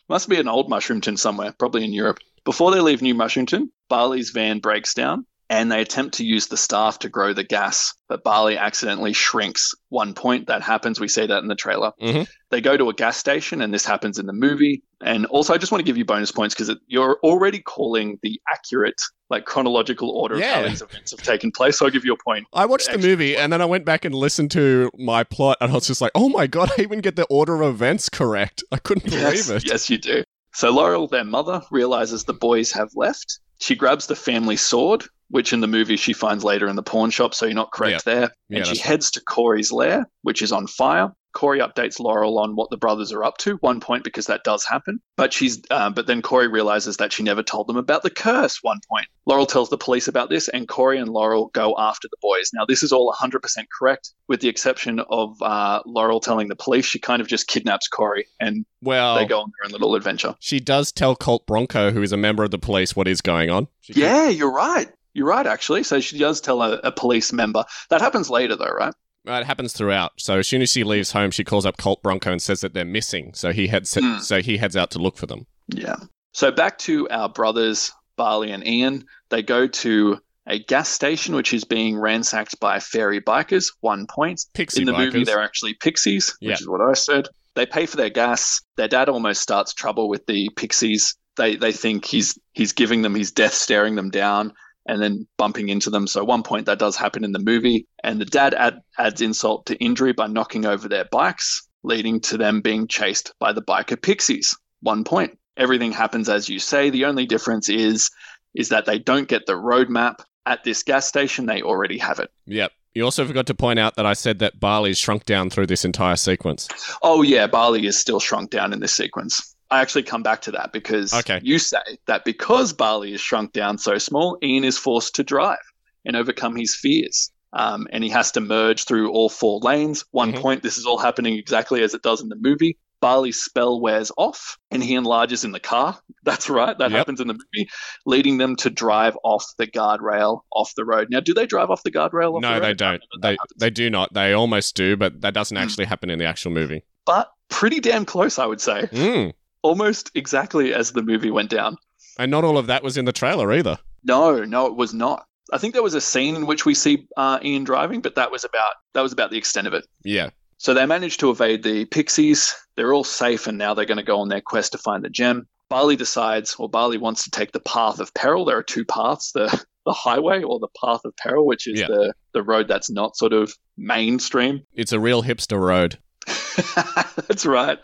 [0.09, 2.17] Must be an old Mushroomton somewhere, probably in Europe.
[2.45, 6.57] Before they leave New Mushroomton, Barley's van breaks down and they attempt to use the
[6.57, 9.73] staff to grow the gas, but Barley accidentally shrinks.
[9.89, 11.91] One point that happens, we see that in the trailer.
[12.01, 12.27] Mhm.
[12.49, 14.83] They go to a gas station, and this happens in the movie.
[15.01, 18.39] And also, I just want to give you bonus points because you're already calling the
[18.51, 21.77] accurate, like chronological order of how these events have taken place.
[21.79, 22.45] So I'll give you a point.
[22.53, 25.71] I watched the movie and then I went back and listened to my plot and
[25.71, 28.63] I was just like, oh my god, I even get the order of events correct.
[28.71, 29.67] I couldn't believe Yes, it.
[29.67, 30.23] yes, you do.
[30.53, 33.39] So Laurel, their mother, realizes the boys have left.
[33.59, 37.09] She grabs the family sword, which in the movie she finds later in the pawn
[37.09, 38.31] shop, so you're not correct there.
[38.49, 41.11] Yeah, and she heads to Corey's lair, which is on fire.
[41.33, 43.57] Corey updates Laurel on what the brothers are up to.
[43.57, 47.21] One point because that does happen, but she's uh, but then Corey realizes that she
[47.21, 48.57] never told them about the curse.
[48.63, 49.05] One point.
[49.27, 52.49] Laurel tells the police about this, and Corey and Laurel go after the boys.
[52.55, 53.39] Now this is all 100%
[53.77, 57.87] correct, with the exception of uh, Laurel telling the police she kind of just kidnaps
[57.87, 60.33] Corey, and Well, they go on their own little adventure.
[60.39, 63.51] she does tell Colt Bronco, who is a member of the police, what is going
[63.51, 63.67] on.
[63.81, 64.89] She Yeah, you're right.
[65.17, 65.81] You're right, actually.
[65.81, 67.63] So she does tell a, a police member.
[67.89, 68.93] That happens later, though, right?
[69.25, 70.11] It happens throughout.
[70.17, 72.73] So as soon as she leaves home, she calls up Colt Bronco and says that
[72.75, 73.31] they're missing.
[73.33, 74.19] So he heads Hmm.
[74.19, 75.47] so he heads out to look for them.
[75.69, 75.95] Yeah.
[76.33, 79.05] So back to our brothers, Barley and Ian.
[79.29, 83.73] They go to a gas station, which is being ransacked by fairy bikers.
[83.81, 84.45] One point.
[84.53, 86.53] Pixie In the movie, they're actually pixies, which Yeah.
[86.53, 87.27] is what I said.
[87.55, 88.61] They pay for their gas.
[88.77, 91.15] Their dad almost starts trouble with the pixies.
[91.37, 94.53] They they think he's he's giving them his death, staring them down,
[94.87, 96.07] and then bumping into them.
[96.07, 99.65] So one point that does happen in the movie, and the dad add, adds insult
[99.67, 104.01] to injury by knocking over their bikes, leading to them being chased by the biker
[104.01, 104.55] pixies.
[104.81, 105.37] One point.
[105.57, 106.89] Everything happens as you say.
[106.89, 108.09] The only difference is
[108.55, 111.45] is that they don't get the roadmap at this gas station.
[111.45, 112.31] They already have it.
[112.45, 112.71] Yep.
[112.93, 115.85] You also forgot to point out that I said that Barley's shrunk down through this
[115.85, 116.67] entire sequence.
[117.03, 119.55] Oh yeah, Barley is still shrunk down in this sequence.
[119.69, 121.39] I actually come back to that because Okay.
[121.43, 125.57] you say that because Barley is shrunk down so small, Ian is forced to drive
[126.05, 127.31] and overcome his fears.
[127.53, 130.03] Um, and he has to merge through all four lanes.
[130.11, 130.41] One Mhm.
[130.41, 132.77] point, this is all happening exactly as it does in the movie.
[132.99, 135.99] Barley's spell wears off and he enlarges in the car.
[136.23, 136.97] That's right, that Yep.
[136.97, 137.69] happens in the movie,
[138.05, 141.07] leading them to drive off the guardrail off the road.
[141.09, 142.35] Now, do they drive off the guardrail?
[142.35, 142.77] Off no, the they road?
[142.77, 143.01] don't.
[143.21, 144.13] They they do not.
[144.13, 145.63] They almost do, but that doesn't Hmm.
[145.63, 146.83] actually happen in the actual movie.
[147.05, 148.81] but pretty damn close, I would say.
[148.91, 149.33] Mm.
[149.67, 151.77] Almost exactly as the movie went down.
[152.17, 153.77] And not all of that was in the trailer either.
[154.03, 155.25] No, no, it was not.
[155.53, 158.31] I think there was a scene in which we see uh, Ian driving, but that
[158.31, 159.85] was about that was about the extent of it.
[160.03, 160.29] Yeah.
[160.57, 162.53] So they managed to evade the pixies.
[162.75, 165.09] They're all safe, and now they're going to go on their quest to find the
[165.09, 165.47] gem.
[165.69, 168.45] Barley decides, or Barley wants to take the path of peril.
[168.45, 169.47] There are two paths: the
[169.85, 171.87] the highway or the path of peril, which is Yeah.
[171.87, 174.63] the the road that's not sort of mainstream.
[174.73, 175.97] It's a real hipster road.
[177.27, 177.79] That's right.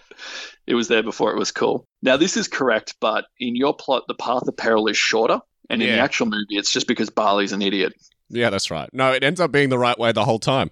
[0.65, 1.87] It was there before it was cool.
[2.01, 5.39] Now, this is correct, but in your plot, the path of peril is shorter.
[5.69, 7.93] And in the actual movie, it's just because Barley's an idiot.
[8.29, 8.89] Yeah, that's right.
[8.93, 10.71] No, it ends up being the right way the whole time.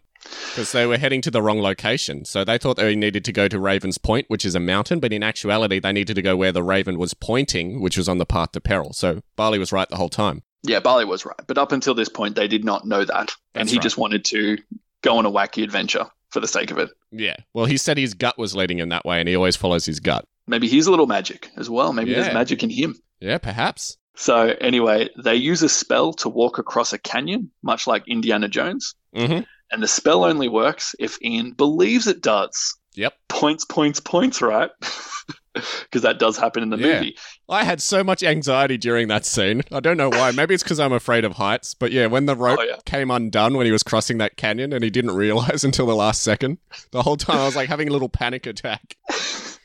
[0.49, 2.25] Because they were heading to the wrong location.
[2.25, 5.11] So they thought they needed to go to Raven's Point, which is a mountain, but
[5.11, 8.25] in actuality, they needed to go where the Raven was pointing, which was on the
[8.25, 8.93] path to peril.
[8.93, 10.43] So Barley was right the whole time.
[10.63, 11.41] Yeah, Barley was right.
[11.47, 13.31] But up until this point, they did not know that.
[13.55, 13.83] and he right.
[13.83, 14.57] just wanted to
[15.01, 16.89] go on a wacky adventure for the sake of it.
[17.11, 17.35] Yeah.
[17.53, 19.99] Well, he said his gut was leading him that way, and he always follows his
[19.99, 20.25] gut.
[20.47, 21.93] Maybe he's a little magic as well.
[21.93, 22.21] Maybe Yeah.
[22.21, 22.95] there's magic in him.
[23.19, 23.97] Yeah, perhaps.
[24.15, 28.95] So, anyway, they use a spell to walk across a canyon, much like Indiana Jones.
[29.15, 29.43] Mm-hmm.
[29.71, 32.77] And the spell only works if Ian believes it does.
[32.95, 33.13] Yep.
[33.29, 34.69] Points, points, points, right?
[35.53, 36.99] Because that does happen in the Yeah.
[37.01, 37.17] movie.
[37.49, 39.63] I had so much anxiety during that scene.
[39.69, 40.31] I don't know why.
[40.31, 41.73] Maybe it's because I'm afraid of heights.
[41.73, 42.77] But yeah, when the oh, rope Oh, yeah.
[42.85, 46.21] came undone when he was crossing that canyon and he didn't realize until the last
[46.21, 46.59] second,
[46.91, 48.95] the whole time I was like having a little panic attack.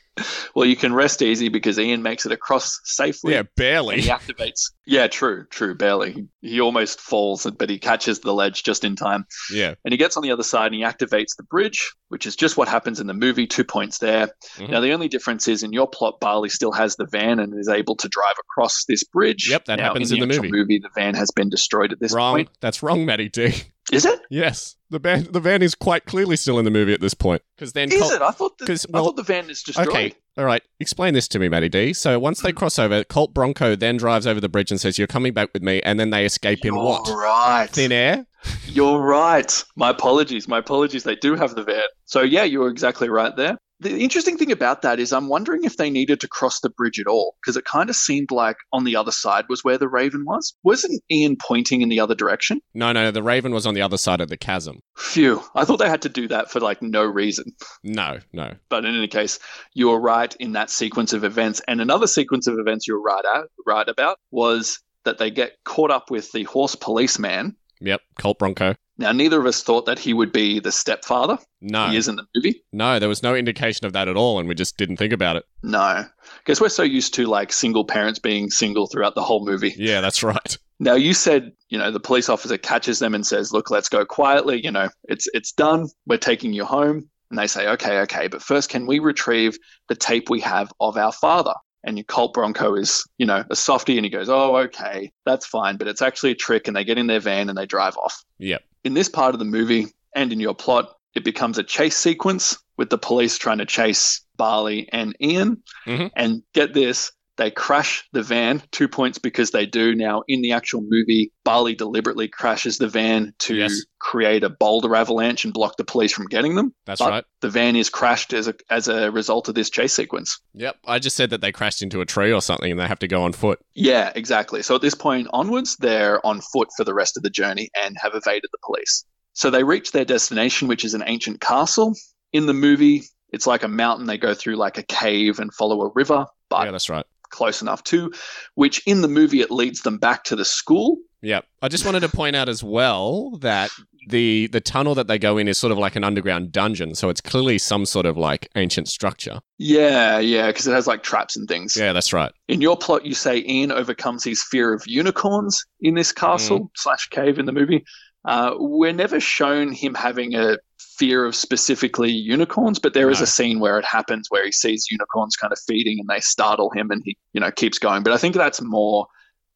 [0.54, 3.34] Well, you can rest easy because Ian makes it across safely.
[3.34, 4.00] Yeah, And barely.
[4.00, 4.70] he activates.
[4.88, 6.12] Yeah, true, true, barely.
[6.12, 9.26] He, he almost falls, but he catches the ledge just in time.
[9.52, 9.74] Yeah.
[9.84, 12.56] And he gets on the other side and he activates the bridge, which is just
[12.56, 13.48] what happens in the movie.
[13.48, 14.28] Two points there.
[14.58, 14.70] Mhm.
[14.70, 17.68] Now, the only difference is in your plot, Barley still has the van and is
[17.68, 19.50] able to drive across this bridge.
[19.50, 20.50] Yep, that Now, happens in in the movie.
[20.52, 20.78] movie.
[20.78, 22.34] The van has been destroyed at this Wrong.
[22.36, 22.48] point.
[22.60, 23.54] That's wrong, Matty D.
[23.92, 24.20] Is it?
[24.30, 27.42] Yes, the van the van is quite clearly still in the movie at this point.
[27.56, 28.22] Because then Is Colt- it?
[28.22, 29.88] I thought, the, 'cause, I thought the van is destroyed.
[29.88, 30.62] Okay, all right.
[30.80, 31.92] Explain this to me, Matty D.
[31.92, 35.06] So once they cross over, Colt Bronco then drives over the bridge and says, "You're
[35.06, 37.08] coming back with me," and then they escape in You're what?
[37.08, 37.68] Right.
[37.70, 38.26] Thin air.
[38.66, 39.64] You're right.
[39.76, 40.46] My apologies.
[40.46, 41.04] My apologies.
[41.04, 41.82] They do have the van.
[42.04, 43.56] So yeah, you were exactly right there.
[43.80, 46.98] The interesting thing about that is I'm wondering if they needed to cross the bridge
[46.98, 49.88] at all because it kind of seemed like on the other side was where the
[49.88, 50.54] Raven was.
[50.62, 52.62] Wasn't Ian pointing in the other direction?
[52.72, 54.80] No, no, the Raven was on the other side of the chasm.
[54.96, 55.42] Phew.
[55.54, 57.52] I thought they had to do that for like no reason.
[57.82, 58.54] No, no.
[58.70, 59.38] But in any case,
[59.74, 61.60] you were right in that sequence of events.
[61.68, 65.52] And another sequence of events you were right at, right about was that they get
[65.64, 67.56] caught up with the horse policeman.
[67.80, 68.74] Yep, Colt Bronco.
[68.98, 71.38] Now, neither of us thought that he would be the stepfather.
[71.60, 72.62] No, He is in the movie.
[72.72, 75.36] no, there was no indication of that at all, and we just didn't think about
[75.36, 75.44] it.
[75.62, 76.04] No.
[76.38, 79.74] Because we're so used to like single parents being single throughout the whole movie.
[79.76, 80.56] Yeah, that's right.
[80.78, 84.04] Now you said, you know, the police officer catches them and says, "Look, let's go
[84.04, 85.88] quietly, you know, it's it's done.
[86.06, 89.56] We're taking you home." And they say, "Okay, okay, but first can we retrieve
[89.88, 91.54] the tape we have of our father?"
[91.86, 95.46] And your Colt Bronco is, you know, a softie and he goes, "Oh, okay, that's
[95.46, 97.96] fine, but it's actually a trick." And they get in their van and they drive
[97.96, 98.24] off.
[98.38, 98.62] Yep.
[98.84, 102.58] In this part of the movie and in your plot, it becomes a chase sequence
[102.76, 105.62] with the police trying to chase Barley and Ian.
[105.86, 106.10] Mhm.
[106.14, 108.62] And get this, they crash the van.
[108.72, 109.94] Two points because they do.
[109.94, 113.80] Now, in the actual movie, Barley deliberately crashes the van to Yes.
[113.98, 116.74] create a boulder avalanche and block the police from getting them.
[116.86, 117.24] That's But right.
[117.40, 120.38] The van is crashed as a as a result of this chase sequence.
[120.54, 120.76] Yep.
[120.86, 123.08] I just said that they crashed into a tree or something and they have to
[123.08, 123.58] go on foot.
[123.74, 124.62] Yeah, exactly.
[124.62, 127.96] So at this point onwards, they're on foot for the rest of the journey and
[128.00, 129.04] have evaded the police.
[129.34, 131.94] So they reach their destination, which is an ancient castle.
[132.32, 134.06] In the movie, it's like a mountain.
[134.06, 137.04] They go through like a cave and follow a river, but yeah, that's right.
[137.30, 138.12] Close enough to,
[138.54, 140.98] Which in the movie, it leads them back to the school.
[141.22, 141.40] Yeah.
[141.62, 143.70] I just wanted to point out as well that
[144.08, 147.08] the the tunnel that they go in is sort of like an underground dungeon, so
[147.08, 149.40] it's clearly some sort of like ancient structure.
[149.58, 151.76] Yeah, yeah, because it has like traps and things.
[151.76, 152.32] Yeah, that's right.
[152.48, 157.08] In your plot, you say Ian overcomes his fear of unicorns in this castle slash
[157.08, 157.84] cave in the movie.
[158.24, 160.58] Uh, we're never shown him having a
[160.98, 163.24] fear of specifically unicorns, but there is No.
[163.24, 166.70] a scene where it happens where he sees unicorns kind of feeding and they startle
[166.70, 168.02] him and he, you know, keeps going.
[168.02, 169.06] But I think that's more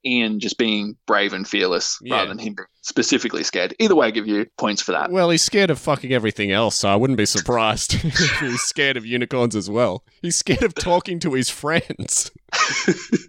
[0.05, 2.17] Ian just being brave and fearless Yeah.
[2.17, 3.75] rather than him specifically scared.
[3.79, 5.11] Either way, I give you points for that.
[5.11, 8.97] Well, he's scared of fucking everything else, so I wouldn't be surprised if he's scared
[8.97, 10.03] of unicorns as well.
[10.23, 12.31] He's scared of talking to his friends.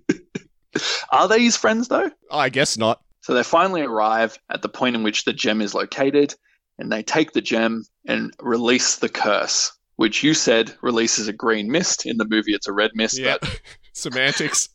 [1.11, 2.09] Are they his friends though?
[2.31, 3.01] I guess not.
[3.21, 6.33] So they finally arrive at the point in which the gem is located,
[6.81, 11.71] and they take the gem and release the curse, which you said releases a green
[11.71, 12.05] mist.
[12.05, 13.19] In the movie, it's a red mist.
[13.19, 13.37] Yeah.
[13.93, 14.69] Semantics.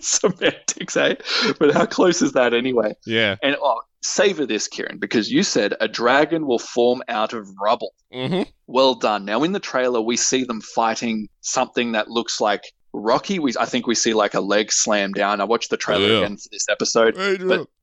[0.00, 1.16] Semantics, eh?
[1.58, 2.94] But how close is that anyway?
[3.04, 3.36] Yeah.
[3.42, 7.92] And oh, savor this, Kieran, because you said a dragon will form out of rubble.
[8.12, 8.48] Mm-hmm.
[8.66, 9.26] Well done.
[9.26, 12.62] Now, in the trailer, we see them fighting something that looks like
[12.94, 13.38] Rocky.
[13.40, 15.40] We, I think we see like a leg slam down.
[15.40, 16.18] I watched the trailer oh, Yeah.
[16.18, 17.16] again for this episode.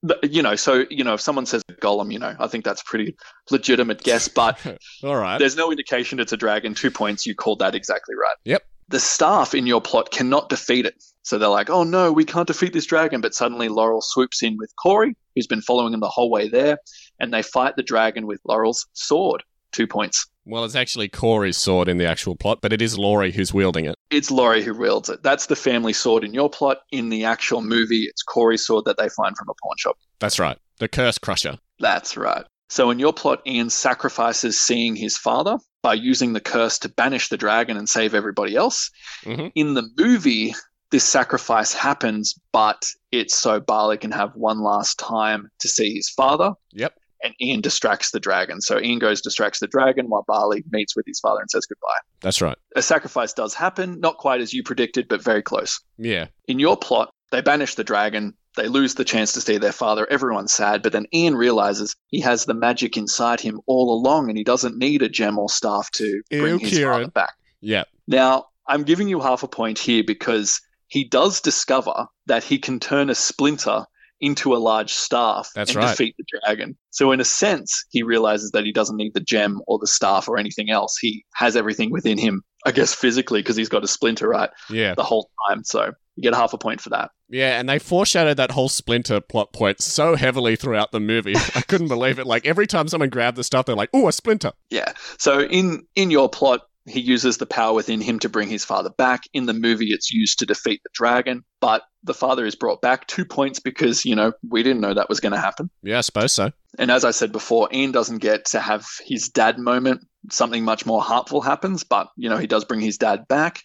[0.01, 2.81] But you know, so you know, if someone says golem, you know, I think that's
[2.81, 3.15] a pretty
[3.51, 4.27] legitimate guess.
[4.33, 4.59] But
[5.03, 5.37] All right.
[5.37, 6.73] there's no indication it's a dragon.
[6.73, 7.25] Two points.
[7.25, 8.35] You called that exactly right.
[8.45, 8.63] Yep.
[8.87, 10.95] The staff in your plot cannot defeat it.
[11.23, 13.21] So they're like, oh no, we can't defeat this dragon.
[13.21, 16.77] But suddenly Laurel swoops in with Corey, who's been following them the whole way there,
[17.19, 19.43] and they fight the dragon with Laurel's sword.
[19.71, 20.27] Two points.
[20.45, 23.85] Well, it's actually Corey's sword in the actual plot, but it is Laurie who's wielding
[23.85, 23.95] it.
[24.09, 25.21] It's Laurie who wields it.
[25.23, 26.79] That's the family sword in your plot.
[26.91, 29.97] In the actual movie, it's Corey's sword that they find from a pawn shop.
[30.19, 30.57] That's right.
[30.79, 31.57] The Curse Crusher.
[31.79, 32.45] That's right.
[32.69, 37.27] So in your plot, Ian sacrifices seeing his father by using the curse to banish
[37.27, 38.89] the dragon and save everybody else.
[39.25, 39.51] Mhm.
[39.55, 40.55] In the movie,
[40.89, 46.09] this sacrifice happens, but it's so Barley can have one last time to see his
[46.09, 46.51] father.
[46.71, 46.93] Yep.
[47.23, 48.61] And Ian distracts the dragon.
[48.61, 51.87] So Ian goes, distracts the dragon while Barley meets with his father and says goodbye.
[52.21, 52.57] That's right.
[52.75, 55.79] A sacrifice does happen, not quite as you predicted, but very close.
[55.97, 56.27] Yeah.
[56.47, 58.33] In your plot, they banish the dragon.
[58.57, 60.05] They lose the chance to see their father.
[60.11, 64.37] Everyone's sad, but then Ian realizes he has the magic inside him all along and
[64.37, 67.01] he doesn't need a gem or staff to bring Ew, his Kieran.
[67.01, 67.33] father back.
[67.61, 67.83] Yeah.
[68.07, 72.79] Now, I'm giving you half a point here because he does discover that he can
[72.79, 73.85] turn a splinter
[74.21, 75.89] into a large staff That's and right.
[75.89, 76.77] defeat the dragon.
[76.91, 80.27] So, in a sense, he realizes that he doesn't need the gem or the staff
[80.29, 80.97] or anything else.
[80.97, 84.93] He has everything within him I guess physically because he's got a splinter right Yeah.
[84.93, 85.63] the whole time.
[85.63, 87.09] So you get half a point for that.
[87.27, 91.33] Yeah, and they foreshadowed that whole splinter plot point so heavily throughout the movie.
[91.55, 92.27] I couldn't believe it.
[92.27, 94.93] Like every time someone grabbed the stuff, they're like, "Oh, a splinter." Yeah.
[95.17, 98.89] So in in your plot, he uses the power within him to bring his father
[98.89, 99.21] back.
[99.33, 103.07] In the movie, it's used to defeat the dragon, but the father is brought back
[103.07, 105.69] two points because you know we didn't know that was going to happen.
[105.83, 106.51] Yeah, I suppose so.
[106.79, 110.05] And as I said before, Ian doesn't get to have his dad moment.
[110.31, 113.61] Something much more heartful happens, but you know he does bring his dad back.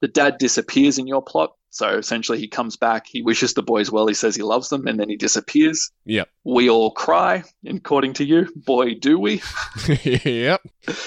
[0.00, 1.52] The dad disappears in your plot.
[1.72, 4.86] So essentially, he comes back, he wishes the boys well, he says he loves them,
[4.86, 5.90] and then he disappears.
[6.04, 6.28] Yep.
[6.44, 8.52] We all cry, according to you.
[8.54, 9.42] Boy, do we.
[10.04, 10.60] yep.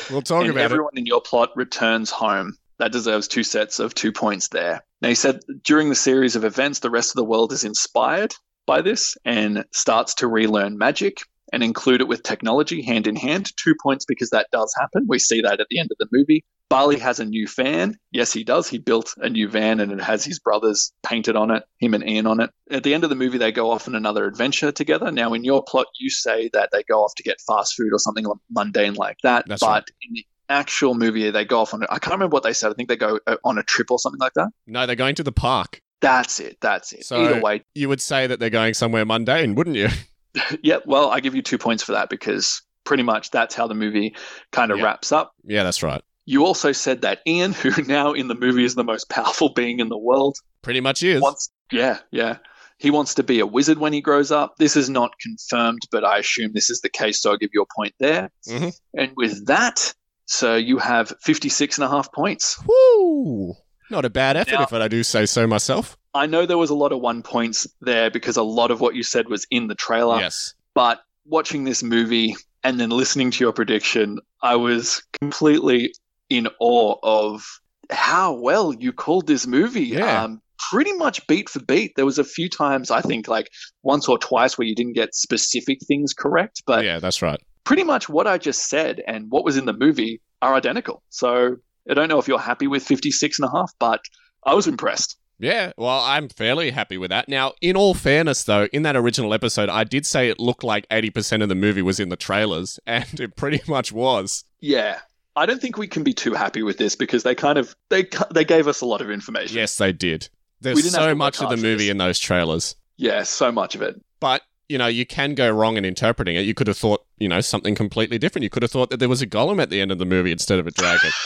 [0.09, 0.65] We'll talk and about it.
[0.65, 2.57] everyone in your plot returns home.
[2.79, 4.83] That deserves two sets of two points there.
[5.01, 8.33] Now, he said during the series of events, the rest of the world is inspired
[8.65, 11.19] by this and starts to relearn magic
[11.55, 13.51] and include it with technology hand in hand.
[13.55, 15.05] Two points because that does happen.
[15.07, 16.43] We see that at the end of the movie.
[16.69, 17.97] Barley has a new van.
[18.11, 18.67] Yes, he does.
[18.67, 22.07] He built a new van and it has his brothers painted on it, him and
[22.07, 22.49] Ian on it.
[22.69, 25.11] At the end of the movie, they go off on another adventure together.
[25.11, 27.99] Now, in your plot, you say that they go off to get fast food or
[27.99, 29.45] something mundane like that.
[29.47, 29.83] That's but right.
[30.01, 32.71] in the actual movie, they go off on, I can't remember what they said.
[32.71, 34.49] I think they go uh, on a trip or something like that.
[34.67, 35.79] No, they're going to the park.
[36.01, 36.57] That's it.
[36.61, 37.05] That's it.
[37.05, 39.87] So- Either way, You would say that they're going somewhere mundane, wouldn't you?
[40.63, 40.77] yeah.
[40.85, 44.15] Well, I give you two points for that because pretty much that's how the movie
[44.51, 44.85] kind of Yeah.
[44.85, 45.33] wraps up.
[45.43, 46.01] Yeah, that's right.
[46.25, 49.79] You also said that Ian, who now in the movie is the most powerful being
[49.79, 51.21] in the world, Pretty much is.
[51.21, 52.37] wants yeah yeah
[52.77, 56.03] he wants to be a wizard when he grows up this is not confirmed but
[56.03, 58.71] i assume this is the case so i'll give you a point there Mhm.
[58.95, 59.95] and with that
[60.27, 63.55] so you have 56 and a half points Woo!
[63.89, 65.97] Not a bad effort, Now- if I do say so myself.
[66.15, 68.95] I know there was a lot of one points there because a lot of what
[68.95, 70.53] you said was in the trailer yes.
[70.73, 75.93] but watching this movie and then listening to your prediction i was completely
[76.29, 77.45] in awe of
[77.91, 80.23] how well you called this movie Yeah.
[80.23, 83.49] um, pretty much beat for beat there was a few times i think like
[83.83, 87.39] once or twice where you didn't get specific things correct but yeah, that's right.
[87.65, 91.55] pretty much what i just said and what was in the movie are identical so
[91.89, 94.01] i don't know if you're happy with 56 and a half but
[94.45, 97.27] i was impressed Yeah, well, I'm fairly happy with that.
[97.27, 100.87] Now, in all fairness, though, in that original episode, I did say it looked like
[100.89, 104.45] 80% of the movie was in the trailers, and it pretty much was.
[104.61, 104.99] yeah
[105.37, 108.07] i don't think we can be too happy with this because they kind of they
[108.31, 110.29] they gave us a lot of information Yes, they did.
[110.61, 112.75] There's so much of the movie in those trailers.
[112.95, 114.01] Yeah, so much of it.
[114.21, 116.45] But, you know, you can go wrong in interpreting it.
[116.45, 118.43] You could have thought, you know, something completely different.
[118.43, 120.31] You could have thought that there was a golem at the end of the movie
[120.31, 121.11] instead of a dragon.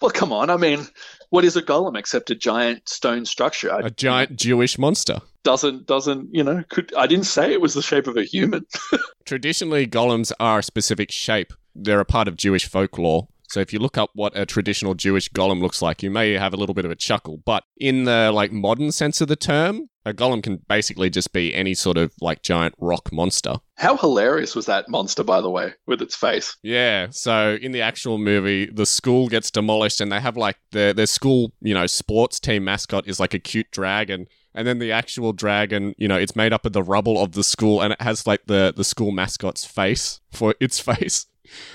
[0.00, 0.48] Well, come on.
[0.48, 0.86] I mean,
[1.30, 3.70] what is a golem except a giant stone structure?
[3.70, 5.20] a giant Jewish monster.
[5.44, 6.64] doesn't doesn't you know?
[6.68, 8.66] Could I didn't say it was the shape of a human.
[9.24, 11.52] Traditionally, golems are a specific shape.
[11.74, 13.28] They're a part of Jewish folklore.
[13.50, 16.52] So if you look up what a traditional Jewish golem looks like, you may have
[16.52, 17.38] a little bit of a chuckle.
[17.44, 21.54] But in the like modern sense of the term, a golem can basically just be
[21.54, 23.56] any sort of like giant rock monster.
[23.76, 26.56] How hilarious was that monster, by the way, with its face?
[26.62, 27.08] Yeah.
[27.10, 31.06] So in the actual movie, the school gets demolished, and they have like their their
[31.06, 35.32] school, you know, sports team mascot is like a cute dragon, and then the actual
[35.32, 38.26] dragon, you know, it's made up of the rubble of the school, and it has
[38.26, 41.26] like the the school mascot's face for its face.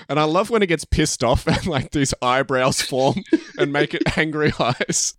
[0.08, 3.16] And I love when it gets pissed off and like these eyebrows form
[3.58, 5.14] and make it angry eyes.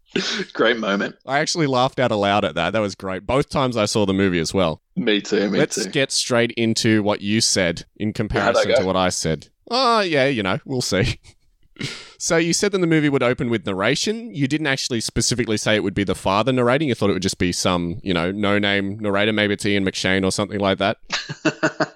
[0.53, 1.15] Great moment.
[1.25, 2.71] I actually laughed out aloud at that.
[2.71, 3.25] That was great.
[3.25, 4.81] Both times I saw the movie as well.
[4.95, 5.49] Me too.
[5.49, 5.89] Me Let's too.
[5.89, 9.49] get straight into what you said in comparison to what I said.
[9.69, 11.19] Oh, yeah, you know, we'll see.
[12.17, 14.33] so you said that the movie would open with narration.
[14.33, 16.87] You didn't actually specifically say it would be the father narrating.
[16.87, 19.33] You thought it would just be some, you know, no-name narrator.
[19.33, 20.97] Maybe it's Ian McShane or something like that.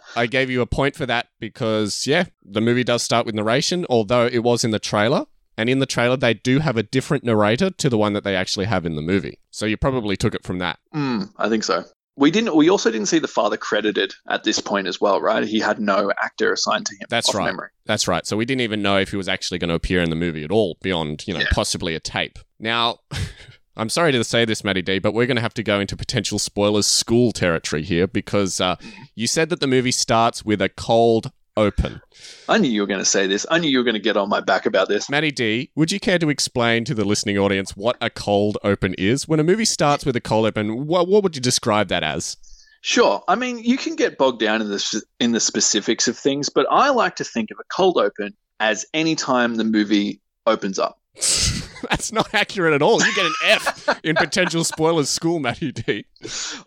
[0.15, 3.85] I gave you a point for that because, yeah, the movie does start with narration,
[3.89, 5.25] although it was in the trailer.
[5.59, 8.33] And in the trailer, they do have a different narrator to the one that they
[8.33, 9.39] actually have in the movie.
[9.51, 10.79] So you probably took it from that.
[10.95, 11.83] Mm, I think so.
[12.15, 12.55] We didn't.
[12.55, 15.43] We also didn't see the father credited at this point as well, right?
[15.45, 17.07] He had no actor assigned to him.
[17.09, 17.47] That's right.
[17.47, 17.71] Memory.
[17.85, 18.25] That's right.
[18.25, 20.45] So we didn't even know if he was actually going to appear in the movie
[20.45, 21.47] at all, beyond, you know, Yeah.
[21.51, 22.39] possibly a tape.
[22.57, 22.99] Now,
[23.75, 25.97] I'm sorry to say this, Matty D, but we're going to have to go into
[25.97, 28.77] potential spoilers school territory here because uh,
[29.15, 32.01] you said that the movie starts with a cold open.
[32.47, 33.45] I knew you were going to say this.
[33.51, 35.09] I knew you were going to get on my back about this.
[35.09, 38.95] Matty D, would you care to explain to the listening audience what a cold open
[38.97, 39.27] is?
[39.27, 42.37] When a movie starts with a cold open, what, what would you describe that as?
[42.81, 43.21] Sure.
[43.27, 46.65] I mean, you can get bogged down in the in the specifics of things, but
[46.71, 50.97] I like to think of a cold open as any time the movie opens up.
[51.89, 53.01] That's not accurate at all.
[53.03, 56.05] You get an F in potential spoilers school, Matty D.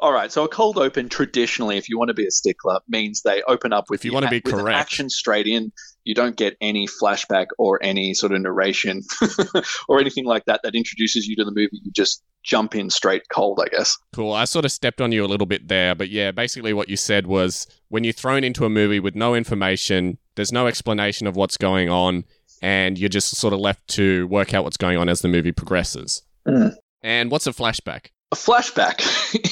[0.00, 3.22] All right, so a cold open traditionally, if you want to be a stickler, means
[3.22, 4.76] they open up with If you want to be correct.
[4.76, 5.72] action straight in.
[6.04, 9.02] You don't get any flashback or any sort of narration
[9.88, 11.80] or anything like that that introduces you to the movie.
[11.84, 13.96] You just jump in straight cold, I guess.
[14.12, 14.32] Cool.
[14.32, 16.96] I sort of stepped on you a little bit there, but yeah, basically what you
[16.96, 21.36] said was when you're thrown into a movie with no information, there's no explanation of
[21.36, 22.24] what's going on,
[22.62, 25.52] and you're just sort of left to work out what's going on as the movie
[25.52, 26.22] progresses.
[26.46, 26.74] Mm.
[27.02, 28.06] And what's a flashback?
[28.30, 29.02] A flashback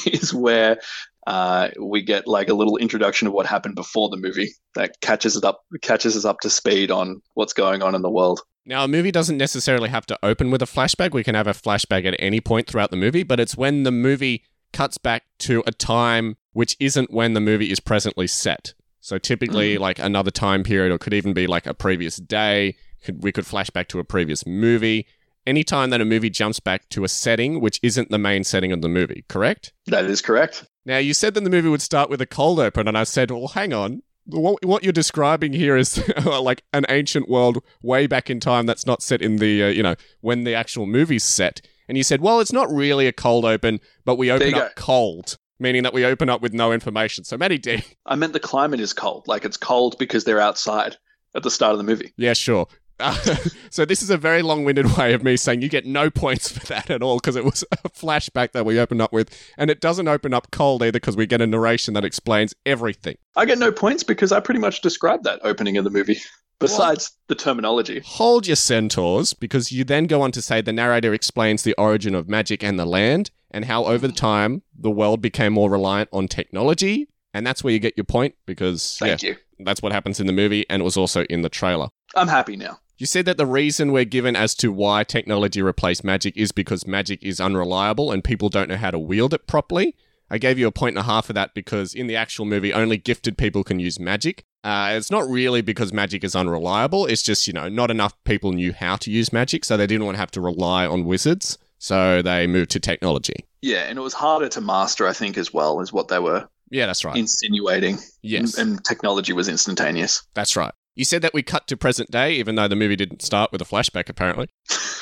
[0.12, 0.78] is where
[1.26, 5.36] uh, we get like a little introduction of what happened before the movie that catches
[5.36, 8.40] it up, catches us up to speed on what's going on in the world.
[8.64, 11.12] Now, a movie doesn't necessarily have to open with a flashback.
[11.12, 13.90] We can have a flashback at any point throughout the movie, but it's when the
[13.90, 18.74] movie cuts back to a time which isn't when the movie is presently set.
[19.00, 22.76] So typically, like another time period, or could even be like a previous day.
[23.05, 25.07] Could, we could flash back to a previous movie.
[25.46, 28.82] Anytime that a movie jumps back to a setting which isn't the main setting of
[28.82, 29.72] the movie, correct?
[29.86, 30.66] That is correct.
[30.84, 33.30] Now, you said that the movie would start with a cold open, and I said,
[33.30, 34.03] well, hang on.
[34.26, 38.86] What, what you're describing here is like an ancient world way back in time that's
[38.86, 41.61] not set in the, uh, you know, when the actual movie's set.
[41.88, 45.36] And you said, well, it's not really a cold open, but we open up cold,
[45.59, 47.24] meaning that we open up with no information.
[47.24, 49.26] So, Matty D, I meant the climate is cold.
[49.26, 50.96] Like it's cold because they're outside
[51.34, 52.12] at the start of the movie.
[52.16, 52.68] yeah, sure.
[53.01, 53.14] Uh,
[53.70, 56.66] so this is a very long-winded way of me saying you get no points for
[56.66, 59.80] that at all because it was a flashback that we opened up with, and it
[59.80, 63.16] doesn't open up cold either because we get a narration that explains everything.
[63.36, 66.18] I get no points because I pretty much described that opening of the movie.
[66.61, 68.03] Besides the terminology.
[68.05, 72.14] Hold your centaurs, because you then go on to say the narrator explains the origin
[72.14, 76.28] of magic and the land, and how over time the world became more reliant on
[76.28, 77.09] technology.
[77.32, 79.36] And that's where you get your point, because yeah, Thank you.
[79.61, 81.88] that's what happens in the movie, and it was also in the trailer.
[82.14, 82.78] I'm happy now.
[83.01, 86.86] You said that the reason we're given as to why technology replaced magic is because
[86.86, 89.96] magic is unreliable and people don't know how to wield it properly.
[90.30, 92.74] I gave you a point and a half for that because in the actual movie,
[92.74, 94.44] only gifted people can use magic.
[94.62, 97.07] Uh, it's not really because magic is unreliable.
[97.07, 100.05] It's just, you know, not enough people knew how to use magic, so they didn't
[100.05, 101.57] want to have to rely on wizards.
[101.78, 103.46] So they moved to technology.
[103.62, 106.46] Yeah, and it was harder to master, I think, as well, is what they were
[106.68, 107.16] Yeah, that's right.
[107.16, 107.96] insinuating.
[108.20, 110.22] yes, And, and technology was instantaneous.
[110.34, 110.74] that's right.
[111.01, 113.62] You said that we cut to present day, even though the movie didn't start with
[113.62, 114.48] a flashback, apparently.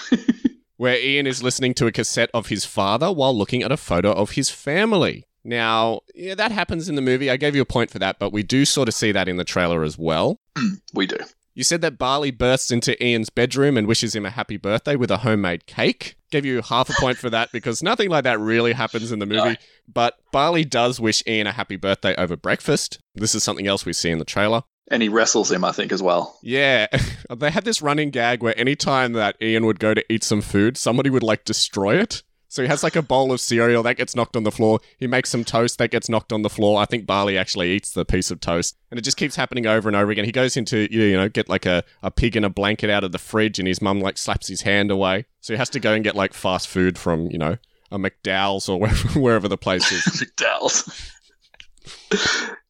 [0.76, 4.12] where Ian is listening to a cassette of his father while looking at a photo
[4.12, 5.24] of his family.
[5.42, 7.28] Now, yeah, that happens in the movie.
[7.28, 9.38] I gave you a point for that, but we do sort of see that in
[9.38, 10.38] the trailer as well.
[10.56, 11.16] Hmm, we do.
[11.56, 15.10] You said that Barley bursts into Ian's bedroom and wishes him a happy birthday with
[15.10, 16.14] a homemade cake.
[16.30, 19.26] Gave you half a point for that because nothing like that really happens in the
[19.26, 19.48] movie.
[19.48, 19.56] No.
[19.92, 23.00] But Barley does wish Ian a happy birthday over breakfast.
[23.16, 24.62] This is something else we see in the trailer.
[24.90, 26.38] And he wrestles him, I think, as well.
[26.42, 26.86] Yeah,
[27.36, 30.76] they had this running gag where anytime that Ian would go to eat some food,
[30.76, 32.22] somebody would like destroy it.
[32.50, 34.80] So he has like a bowl of cereal that gets knocked on the floor.
[34.96, 36.80] He makes some toast that gets knocked on the floor.
[36.80, 39.88] I think Barley actually eats the piece of toast, and it just keeps happening over
[39.88, 40.24] and over again.
[40.24, 43.12] He goes into you know get like a, a pig in a blanket out of
[43.12, 45.26] the fridge, and his mum like slaps his hand away.
[45.42, 47.58] So he has to go and get like fast food from you know
[47.90, 50.02] a McDowell's or wherever, wherever the place is.
[50.36, 51.12] McDowell's.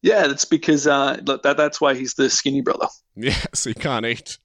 [0.01, 2.87] Yeah, that's because uh, that, that's why he's the skinny brother.
[3.15, 4.37] Yeah, so he can't eat.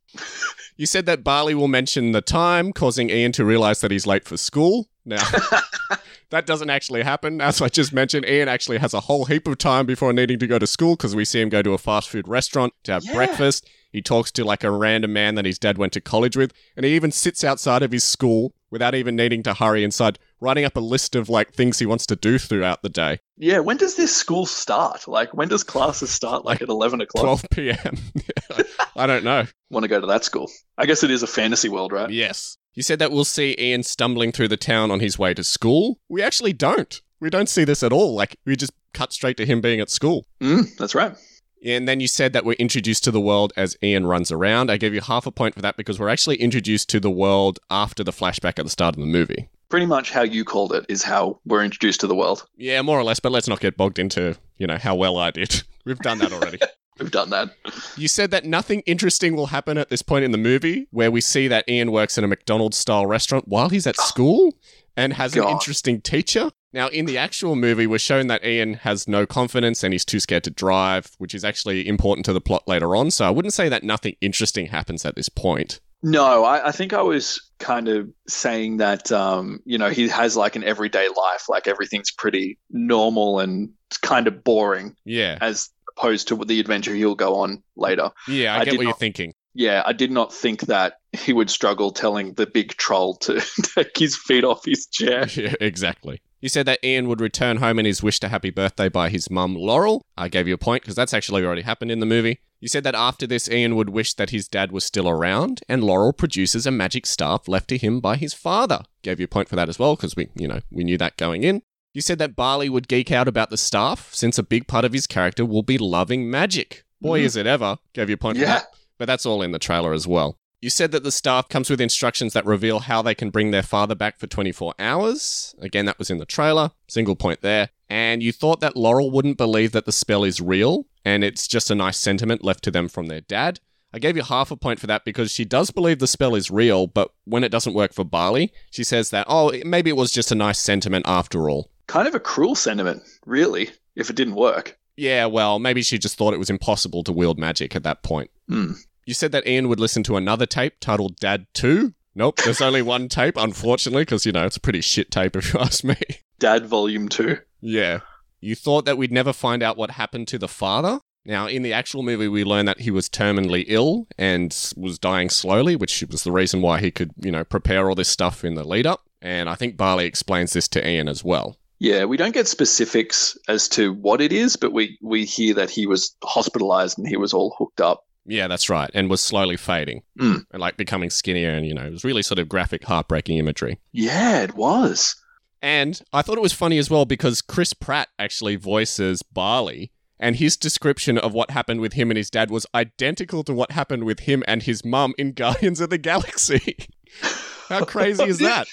[0.77, 4.25] You said that Barley will mention the time, causing Ian to realize that he's late
[4.25, 4.89] for school.
[5.05, 5.23] Now,
[6.31, 7.41] that doesn't actually happen.
[7.41, 10.47] As I just mentioned, Ian actually has a whole heap of time before needing to
[10.47, 13.05] go to school because we see him go to a fast food restaurant to have
[13.05, 13.13] Yeah.
[13.15, 13.69] breakfast.
[13.93, 16.85] He talks to like a random man that his dad went to college with, and
[16.85, 20.77] he even sits outside of his school without even needing to hurry inside, writing up
[20.77, 23.19] a list of like things he wants to do throughout the day.
[23.37, 25.09] Yeah, when does this school start?
[25.09, 26.45] Like, when does classes start?
[26.45, 27.25] Like at 11 o'clock?
[27.25, 27.99] 12 p.m.
[28.97, 29.47] I don't know.
[29.71, 30.51] Want to go to that school?
[30.79, 32.11] I guess it is a fantasy world, right?
[32.11, 32.59] Yes.
[32.75, 35.99] You said that we'll see Ian stumbling through the town on his way to school.
[36.09, 37.01] We actually don't.
[37.21, 38.15] We don't see this at all.
[38.15, 40.27] Like, we just cut straight to him being at school.
[40.41, 41.17] Mm, that's right.
[41.65, 44.71] And then you said that we're introduced to the world as Ian runs around.
[44.71, 47.59] I gave you half a point for that because we're actually introduced to the world
[47.71, 49.49] after the flashback at the start of the movie.
[49.75, 52.47] Pretty much how you called it is how we're introduced to the world.
[52.57, 55.33] Yeah, more or less, but let's not get bogged into, you know, how well I
[55.33, 55.65] did.
[55.85, 56.61] We've done that already.
[57.01, 57.51] We've done that.
[57.97, 61.21] You said that nothing interesting will happen at this point in the movie, where we
[61.21, 64.03] see that Ian works in a McDonald's style restaurant while he's at ah.
[64.05, 64.55] school
[64.97, 66.53] and has an interesting teacher.
[66.73, 70.21] Now, in the actual movie, we're shown that Ian has no confidence and he's too
[70.21, 73.11] scared to drive, which is actually important to the plot later on.
[73.11, 75.81] So I wouldn't say that nothing interesting happens at this point.
[76.07, 80.37] No, I, I think I was kind of saying that, um, you know, he has
[80.37, 85.39] like an everyday life, like everything's pretty normal and it's kind of boring Yeah.
[85.41, 88.11] as opposed to the adventure he'll go on later.
[88.29, 89.33] Yeah, I, I get what you're thinking.
[89.55, 93.41] yeah, I did not think that he would struggle telling the big troll to
[93.75, 95.27] take his feet off his chair.
[95.35, 96.21] Yeah, exactly.
[96.43, 99.31] You said that Ian would return home and his wished a happy birthday by his
[99.31, 100.03] mum, Laurel.
[100.19, 102.41] I gave you a point because that's actually already happened in the movie.
[102.65, 105.85] You said that after this, Ian would wish that his dad was still around, and
[105.85, 108.85] Laurel produces a magic staff left to him by his father.
[109.03, 111.19] Gave you a point for that as well because we, you know, we knew that
[111.19, 111.61] going in.
[111.93, 114.95] You said that Barley would geek out about the staff since a big part of
[114.95, 116.85] his character will be loving magic.
[117.03, 117.25] Boy, Mhm.
[117.25, 117.77] is it ever.
[117.93, 118.55] Gave you a point for Yeah.
[118.61, 118.69] that.
[118.99, 120.39] But that's all in the trailer as well.
[120.65, 123.63] You said that the staff comes with instructions that reveal how they can bring their
[123.63, 125.55] father back for 24 hours.
[125.61, 126.71] Again, that was in the trailer.
[126.89, 127.69] Single point there.
[127.91, 131.71] And you thought that Laurel wouldn't believe that the spell is real and it's just
[131.71, 133.61] a nice sentiment left to them from their dad.
[133.93, 136.51] I gave you half a point for that because she does believe the spell is
[136.51, 140.13] real, but when it doesn't work for Barley, she says that, oh, maybe it was
[140.13, 141.69] just a nice sentiment after all.
[141.89, 144.79] Kind of a cruel sentiment, really, if it didn't work.
[144.97, 148.31] Yeah, well, maybe she just thought it was impossible to wield magic at that point.
[148.49, 148.73] Hmm.
[149.07, 151.93] You said that Ian would listen to another tape titled Dad 2.
[152.15, 155.53] Nope, there's only one tape, unfortunately, because, you know, it's a pretty shit tape if
[155.53, 155.97] you ask me.
[156.39, 157.39] Dad Volume 2.
[157.61, 158.01] Yeah.
[158.41, 161.01] You thought that we'd never find out what happened to the father?
[161.27, 165.31] Now, in the actual movie, we learn that he was terminally ill and was dying
[165.31, 168.55] slowly, which was the reason why he could, you know, prepare all this stuff in
[168.55, 169.05] the lead up.
[169.23, 171.57] And I think Barley explains this to Ian as well.
[171.79, 175.71] Yeah, we don't get specifics as to what it is, but we, we hear that
[175.71, 178.05] he was hospitalized and he was all hooked up.
[178.27, 178.91] Yeah, that's right.
[178.95, 180.45] And was slowly fading Mm.
[180.51, 181.51] and like becoming skinnier.
[181.51, 183.79] And, you know, it was really sort of graphic, heartbreaking imagery.
[183.93, 185.17] Yeah, it was.
[185.61, 190.37] And I thought it was funny as well because Chris Pratt actually voices Barley, and
[190.37, 194.05] his description of what happened with him and his dad was identical to what happened
[194.05, 196.77] with him and his mum in Guardians of the Galaxy.
[197.69, 198.67] How crazy is that?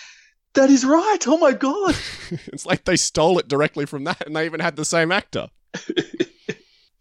[0.54, 1.20] That is right.
[1.28, 1.96] Oh my God.
[2.48, 5.48] It's like they stole it directly from that, and they even had the same actor.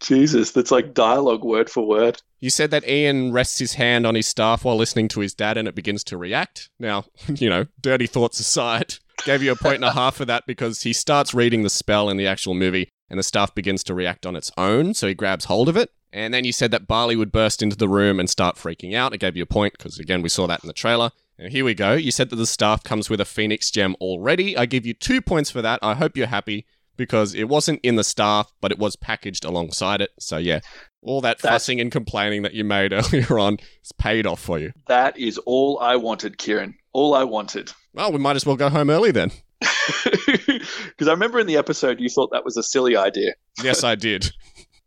[0.01, 2.21] Jesus, that's like dialogue word for word.
[2.41, 5.57] You said that Ian rests his hand on his staff while listening to his dad
[5.57, 6.71] and it begins to react.
[6.79, 8.95] Now, you know, dirty thoughts aside,
[9.25, 12.09] gave you a point and a half for that because he starts reading the spell
[12.09, 15.15] in the actual movie and the staff begins to react on its own, so he
[15.15, 15.91] grabs hold of it.
[16.13, 19.13] And then you said that Barley would burst into the room and start freaking out.
[19.13, 21.11] I gave you a point because, again, we saw that in the trailer.
[21.39, 21.95] And here we go.
[21.95, 24.57] You said that the staff comes with a Phoenix gem already.
[24.57, 25.79] I give you two points for that.
[25.83, 26.67] I hope you're happy
[27.01, 30.11] because it wasn't in the staff, but it was packaged alongside it.
[30.21, 30.61] So, yeah,
[31.03, 34.59] all that That's- fussing and complaining that you made earlier on is paid off for
[34.59, 34.73] you.
[34.87, 36.75] That is all I wanted, Kieran.
[36.93, 37.73] All I wanted.
[37.95, 39.33] Well, we might as well go home early then.
[39.97, 43.33] Because I remember in the episode you thought that was a silly idea.
[43.63, 44.31] Yes, I did.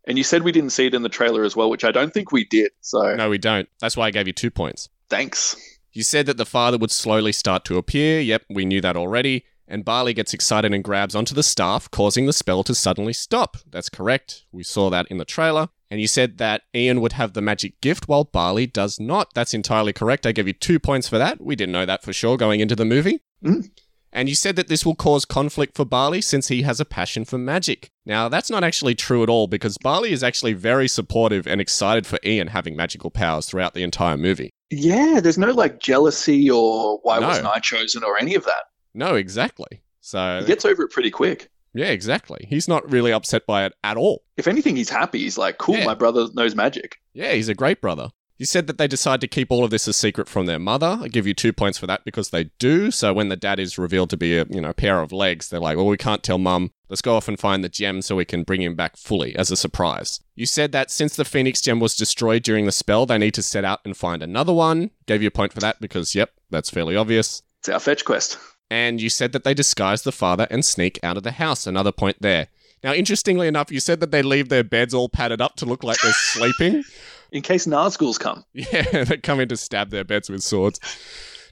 [0.06, 2.12] And you said we didn't see it in the trailer as well, which I don't
[2.12, 2.72] think we did.
[2.82, 3.66] So No, we don't.
[3.80, 4.90] That's why I gave you two points.
[5.08, 5.56] thanks.
[5.94, 8.20] You said that the father would slowly start to appear.
[8.20, 9.46] Yep, we knew that already.
[9.66, 13.56] And Barley gets excited and grabs onto the staff, causing the spell to suddenly stop.
[13.70, 14.44] That's correct.
[14.52, 15.68] We saw that in the trailer.
[15.90, 19.32] And you said that Ian would have the magic gift while Barley does not.
[19.34, 20.26] That's entirely correct.
[20.26, 21.40] I gave you two points for that.
[21.40, 23.20] We didn't know that for sure going into the movie.
[23.44, 23.70] Mm.
[24.12, 27.24] And you said that this will cause conflict for Barley since he has a passion
[27.24, 27.88] for magic.
[28.06, 32.06] Now, that's not actually true at all because Barley is actually very supportive and excited
[32.06, 34.50] for Ian having magical powers throughout the entire movie.
[34.70, 37.28] Yeah, there's no like jealousy or why No.
[37.28, 38.64] wasn't I chosen or any of that.
[38.94, 39.82] No, exactly.
[40.00, 41.50] So, He gets over it pretty quick.
[41.74, 42.46] yeah, exactly.
[42.48, 44.22] He's not really upset by it at all.
[44.36, 45.20] If anything, he's happy.
[45.20, 45.84] He's like, cool, Yeah.
[45.86, 46.98] my brother knows magic.
[47.12, 48.10] Yeah, he's a great brother.
[48.36, 50.98] You said that they decide to keep all of this a secret from their mother.
[51.00, 52.90] I give you two points for that because they do.
[52.90, 55.60] So when the dad is revealed to be a you know pair of legs, they're
[55.60, 56.72] like, well, we can't tell mum.
[56.88, 59.52] Let's go off and find the gem so we can bring him back fully as
[59.52, 60.18] a surprise.
[60.34, 63.42] You said that since the Phoenix gem was destroyed during the spell, they need to
[63.42, 64.90] set out and find another one.
[65.06, 67.40] Gave you a point for that because yep, that's fairly obvious.
[67.60, 68.36] It's our fetch quest.
[68.70, 71.66] And you said that they disguise the father and sneak out of the house.
[71.66, 72.48] Another point there.
[72.82, 75.82] Now, interestingly enough, you said that they leave their beds all padded up to look
[75.84, 76.84] like they're sleeping.
[77.32, 78.44] In case Nazguls come.
[78.52, 80.80] Yeah, they come in to stab their beds with swords.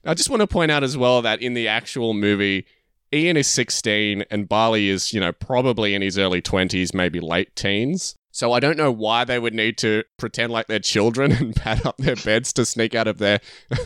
[0.05, 2.67] I just want to point out as well that in the actual movie,
[3.13, 7.55] Ian is 16 and Barley is, you know, probably in his early 20s, maybe late
[7.55, 8.17] teens.
[8.31, 11.87] So I don't know why they would need to pretend like they're children and pad
[11.87, 13.41] up their beds to sneak out of their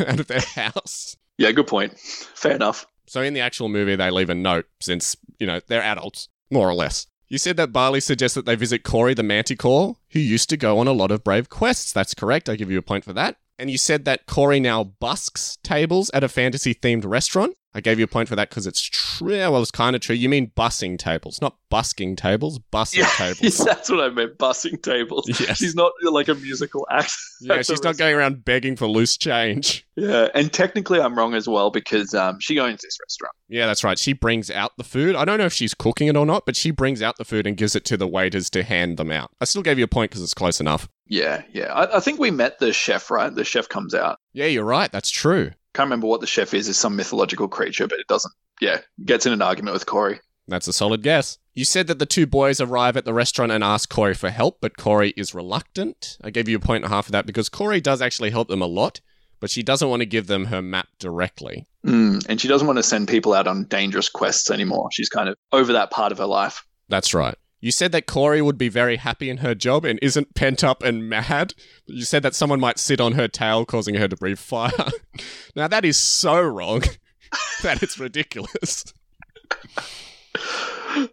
[0.06, 1.16] out of their house.
[1.38, 1.98] Yeah, good point.
[1.98, 2.86] Fair enough.
[3.06, 6.68] So in the actual movie, they leave a note since, you know, they're adults, more
[6.68, 7.06] or less.
[7.28, 10.78] You said that Barley suggests that they visit Corey the Manticore, who used to go
[10.78, 11.92] on a lot of brave quests.
[11.92, 12.48] That's correct.
[12.48, 13.36] I give you a point for that.
[13.58, 17.56] And you said that Corey now busks tables at a fantasy themed restaurant.
[17.74, 19.28] I gave you a point for that because it's true.
[19.28, 20.16] Well, it's kind of true.
[20.16, 23.58] You mean bussing tables, not busking tables, bussing Yeah, tables.
[23.58, 24.38] that's what I meant.
[24.38, 25.26] Bussing tables.
[25.28, 25.58] Yes.
[25.58, 27.12] She's not like a musical act.
[27.42, 29.86] Yeah, she's not going around begging for loose change.
[29.94, 33.34] Yeah, and technically I'm wrong as well because um, she owns this restaurant.
[33.48, 33.98] Yeah, that's right.
[33.98, 35.14] She brings out the food.
[35.14, 37.46] I don't know if she's cooking it or not, but she brings out the food
[37.46, 39.30] and gives it to the waiters to hand them out.
[39.38, 40.88] I still gave you a point because it's close enough.
[41.06, 41.72] Yeah, yeah.
[41.72, 43.34] I, I think we met the chef, right?
[43.34, 44.18] The chef comes out.
[44.32, 44.90] Yeah, you're right.
[44.90, 45.52] That's true.
[45.74, 46.68] Can't remember what the chef is.
[46.68, 48.32] Is some mythological creature, but it doesn't.
[48.60, 50.20] Yeah, gets in an argument with Corey.
[50.48, 51.38] That's a solid guess.
[51.54, 54.58] You said that the two boys arrive at the restaurant and ask Corey for help,
[54.60, 56.18] but Corey is reluctant.
[56.22, 58.48] I gave you a point and a half for that because Corey does actually help
[58.48, 59.00] them a lot,
[59.40, 61.66] but she doesn't want to give them her map directly.
[61.84, 64.88] Mm, and she doesn't want to send people out on dangerous quests anymore.
[64.92, 66.64] She's kind of over that part of her life.
[66.88, 67.36] That's right.
[67.60, 70.82] You said that Corey would be very happy in her job and isn't pent up
[70.82, 71.54] and mad.
[71.86, 74.70] You said that someone might sit on her tail, causing her to breathe fire.
[75.56, 76.82] now, that is so wrong
[77.62, 78.84] that it's ridiculous.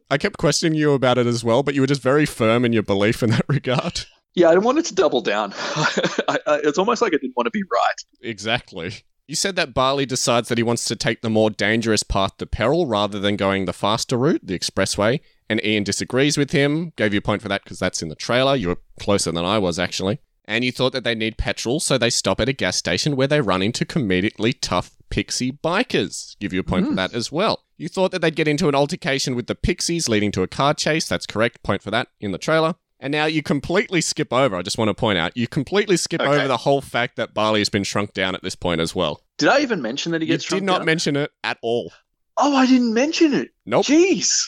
[0.09, 2.73] I kept questioning you about it as well, but you were just very firm in
[2.73, 4.05] your belief in that regard.
[4.35, 5.53] Yeah, I wanted to double down.
[5.57, 8.29] I, I, it's almost like I didn't want to be right.
[8.29, 9.03] Exactly.
[9.25, 12.45] You said that Barley decides that he wants to take the more dangerous path to
[12.45, 16.91] peril rather than going the faster route, the expressway, and Ian disagrees with him.
[16.97, 18.55] Gave you a point for that because that's in the trailer.
[18.55, 20.19] You were closer than I was, actually.
[20.45, 23.27] And you thought that they need petrol, so they stop at a gas station where
[23.27, 26.37] they run into comedically tough pixie bikers.
[26.39, 26.97] Give you a point for mm.
[26.97, 27.63] that as well.
[27.77, 30.73] You thought that they'd get into an altercation with the pixies, leading to a car
[30.73, 31.07] chase.
[31.07, 31.63] That's correct.
[31.63, 32.75] Point for that in the trailer.
[33.03, 36.21] And now you completely skip over, I just want to point out, you completely skip
[36.21, 36.31] Okay.
[36.31, 39.19] over the whole fact that Barley has been shrunk down at this point as well.
[39.37, 40.45] Did I even mention that he gets?
[40.45, 40.61] Shrunk?
[40.61, 40.85] You did not down?
[40.85, 41.91] mention it at all.
[42.37, 43.49] Oh, I didn't mention it.
[43.65, 43.85] Nope.
[43.87, 44.41] Jeez.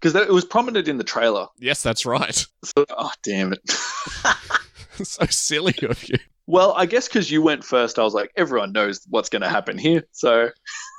[0.00, 1.46] Because it was prominent in the trailer.
[1.58, 2.46] Yes, that's right.
[2.64, 3.60] So, oh, damn it.
[5.04, 6.16] so silly of you.
[6.46, 9.48] well, I guess because you went first, I was like, everyone knows what's going to
[9.48, 10.04] happen here.
[10.12, 10.48] So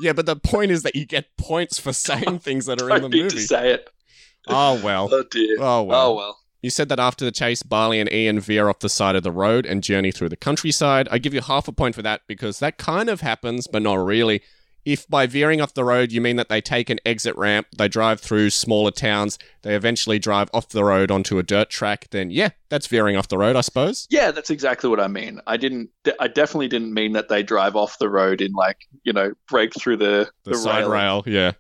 [0.02, 3.02] Yeah, but the point is that you get points for saying things that are in
[3.02, 3.38] the need movie.
[3.38, 3.90] to say it.
[4.48, 5.10] Oh well.
[5.12, 5.56] Oh, dear.
[5.60, 6.12] Oh well.
[6.12, 6.38] Oh, well.
[6.62, 9.32] You said that after the chase, Barley and Ian veer off the side of the
[9.32, 11.08] road and journey through the countryside.
[11.10, 13.96] I give you half a point for that because that kind of happens, but not
[13.96, 14.42] really.
[14.84, 17.88] If by veering off the road you mean that they take an exit ramp, they
[17.88, 22.32] drive through smaller towns, they eventually drive off the road onto a dirt track, then
[22.32, 24.08] yeah, that's veering off the road, I suppose.
[24.10, 25.40] Yeah, that's exactly what I mean.
[25.46, 25.90] I didn't.
[26.20, 29.72] I definitely didn't mean that they drive off the road in like you know break
[29.76, 31.22] through the The, side rail.
[31.22, 31.52] rail, yeah.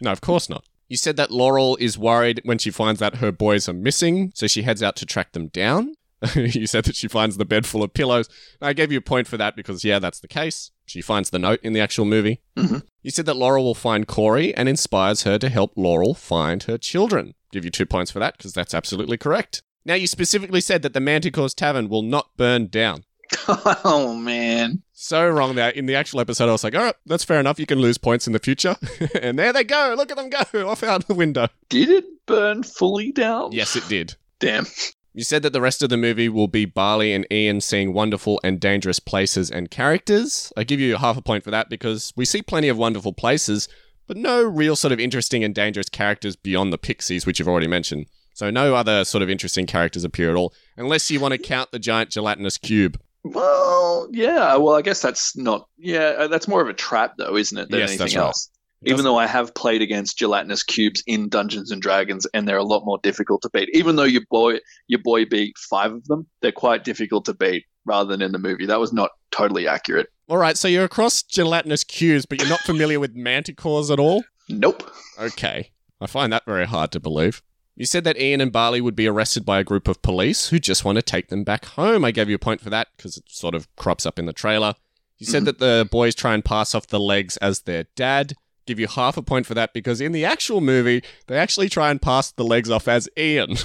[0.00, 0.64] No, of course not.
[0.88, 4.46] You said that Laurel is worried when she finds that her boys are missing, so
[4.46, 5.94] she heads out to track them down.
[6.34, 8.28] you said that she finds the bed full of pillows.
[8.60, 10.70] I gave you a point for that because, yeah, that's the case.
[10.86, 12.40] She finds the note in the actual movie.
[12.56, 12.82] Mhm.
[13.02, 16.78] You said that Laurel will find Corey and inspires her to help Laurel find her
[16.78, 17.34] children.
[17.52, 19.62] Give you two points for that because that's absolutely correct.
[19.84, 23.04] Now, you specifically said that the Manticore's Tavern will not burn down.
[23.48, 24.82] oh man.
[24.92, 25.70] So wrong there.
[25.70, 27.58] In the actual episode, I was like, all right, that's fair enough.
[27.58, 28.76] You can lose points in the future.
[29.22, 29.94] and there they go.
[29.96, 31.48] Look at them go off out the window.
[31.68, 33.52] Did it burn fully down?
[33.52, 34.16] Yes, it did.
[34.38, 34.66] Damn.
[35.14, 38.40] You said that the rest of the movie will be Barley and Ian seeing wonderful
[38.44, 40.52] and dangerous places and characters.
[40.56, 43.68] I give you half a point for that because we see plenty of wonderful places,
[44.06, 47.66] but no real sort of interesting and dangerous characters beyond the Pixies, which you've already
[47.66, 48.06] mentioned.
[48.34, 51.72] So no other sort of interesting characters appear at all, unless you want to count
[51.72, 53.00] the giant gelatinous cube.
[53.24, 54.56] Well, yeah.
[54.56, 55.68] Well, I guess that's not.
[55.76, 57.70] Yeah, uh, that's more of a trap, though, isn't it?
[57.70, 58.24] Than Yes, anything that's right.
[58.26, 58.50] else.
[58.84, 62.62] Even though I have played against gelatinous cubes in Dungeons and Dragons, and they're a
[62.64, 63.68] lot more difficult to beat.
[63.74, 67.64] Even though your boy your boy beat five of them, they're quite difficult to beat.
[67.84, 70.08] Rather than in the movie, that was not totally accurate.
[70.28, 74.22] All right, so you're across gelatinous cubes, but you're not familiar with manticores at all?
[74.50, 74.90] Nope.
[75.18, 75.70] Okay.
[75.98, 77.42] I find that very hard to believe.
[77.78, 80.58] You said that Ian and Barley would be arrested by a group of police who
[80.58, 82.04] just want to take them back home.
[82.04, 84.32] I gave you a point for that because it sort of crops up in the
[84.32, 84.74] trailer.
[85.18, 85.46] You said Mhm.
[85.46, 88.34] that the boys try and pass off the legs as their dad.
[88.66, 91.90] Give you half a point for that because in the actual movie, they actually try
[91.92, 93.56] and pass the legs off as Ian.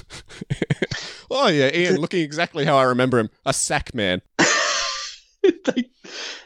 [1.32, 4.22] oh, yeah, Ian, looking exactly how I remember him a sack man.
[5.42, 5.90] they,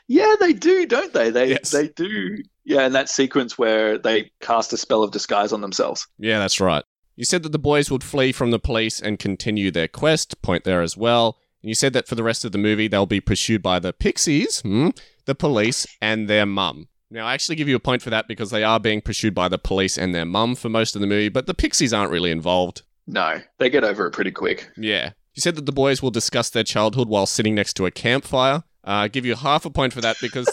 [0.07, 1.29] yeah, they do, don't they?
[1.31, 1.71] They Yes.
[1.71, 2.37] they do.
[2.63, 6.07] Yeah, in that sequence where they cast a spell of disguise on themselves.
[6.17, 6.83] Yeah, that's right.
[7.17, 10.39] You said that the boys would flee from the police and continue their quest.
[10.43, 11.39] Point there as well.
[11.63, 13.91] And you said that for the rest of the movie, they'll be pursued by the
[13.91, 14.89] Pixies, hmm,
[15.25, 16.87] the police, and their mum.
[17.09, 19.47] Now, I actually give you a point for that because they are being pursued by
[19.47, 22.29] the police and their mum for most of the movie, but the Pixies aren't really
[22.29, 22.83] involved.
[23.07, 24.69] No, they get over it pretty quick.
[24.77, 25.13] Yeah.
[25.33, 28.63] You said that the boys will discuss their childhood while sitting next to a campfire.
[28.85, 30.47] Uh, I give you half a point for that because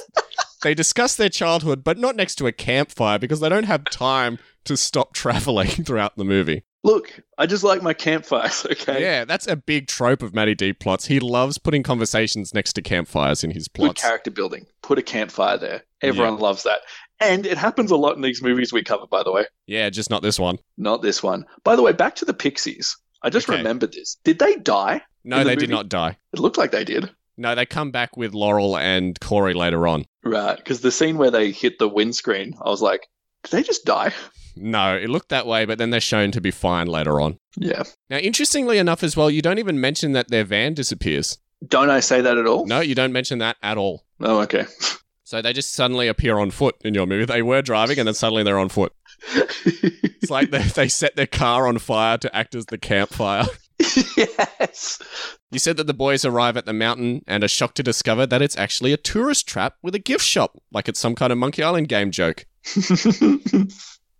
[0.65, 4.39] they discuss their childhood, but not next to a campfire because they don't have time
[4.65, 6.65] to stop traveling throughout the movie.
[6.83, 8.67] Look, I just like my campfires.
[8.71, 9.01] Okay.
[9.01, 11.07] Yeah, that's a big trope of Matty D plots.
[11.07, 14.03] He loves putting conversations next to campfires in his plots.
[14.03, 14.67] Good character building.
[14.83, 15.83] Put a campfire there.
[16.03, 16.81] Everyone loves that.
[17.21, 19.47] And it happens a lot in these movies we cover, by the way.
[19.67, 20.59] yeah, just not this one.
[20.77, 21.47] Not this one.
[21.63, 22.97] By the way, back to the Pixies.
[23.23, 23.57] I just Okay.
[23.57, 24.19] remembered this.
[24.25, 25.01] Did they die?
[25.25, 26.19] No, the they did not die.
[26.35, 27.09] It looked like they did.
[27.39, 30.05] No, they come back with Laurel and Corey later on.
[30.25, 30.57] Right.
[30.57, 33.09] Because the scene where they hit the windscreen, I was like,
[33.43, 34.13] did they just die?
[34.57, 37.39] No, it looked that way, but then they're shown to be fine later on.
[37.57, 37.83] Yeah.
[38.09, 41.39] Now, interestingly enough, as well, you don't even mention that their van disappears.
[41.67, 42.67] Don't I say that at all?
[42.67, 44.05] No, you don't mention that at all.
[44.21, 44.67] Oh, okay.
[45.25, 47.25] So they just suddenly appear on foot in your movie.
[47.25, 48.93] They were driving and then suddenly they're on foot.
[50.25, 53.45] It's like they, they set their car on fire to act as the campfire.
[54.17, 55.01] yes.
[55.51, 58.43] You said that the boys arrive at the mountain and are shocked to discover that
[58.43, 61.63] it's actually a tourist trap with a gift shop, like it's some kind of Monkey
[61.63, 62.47] Island game joke.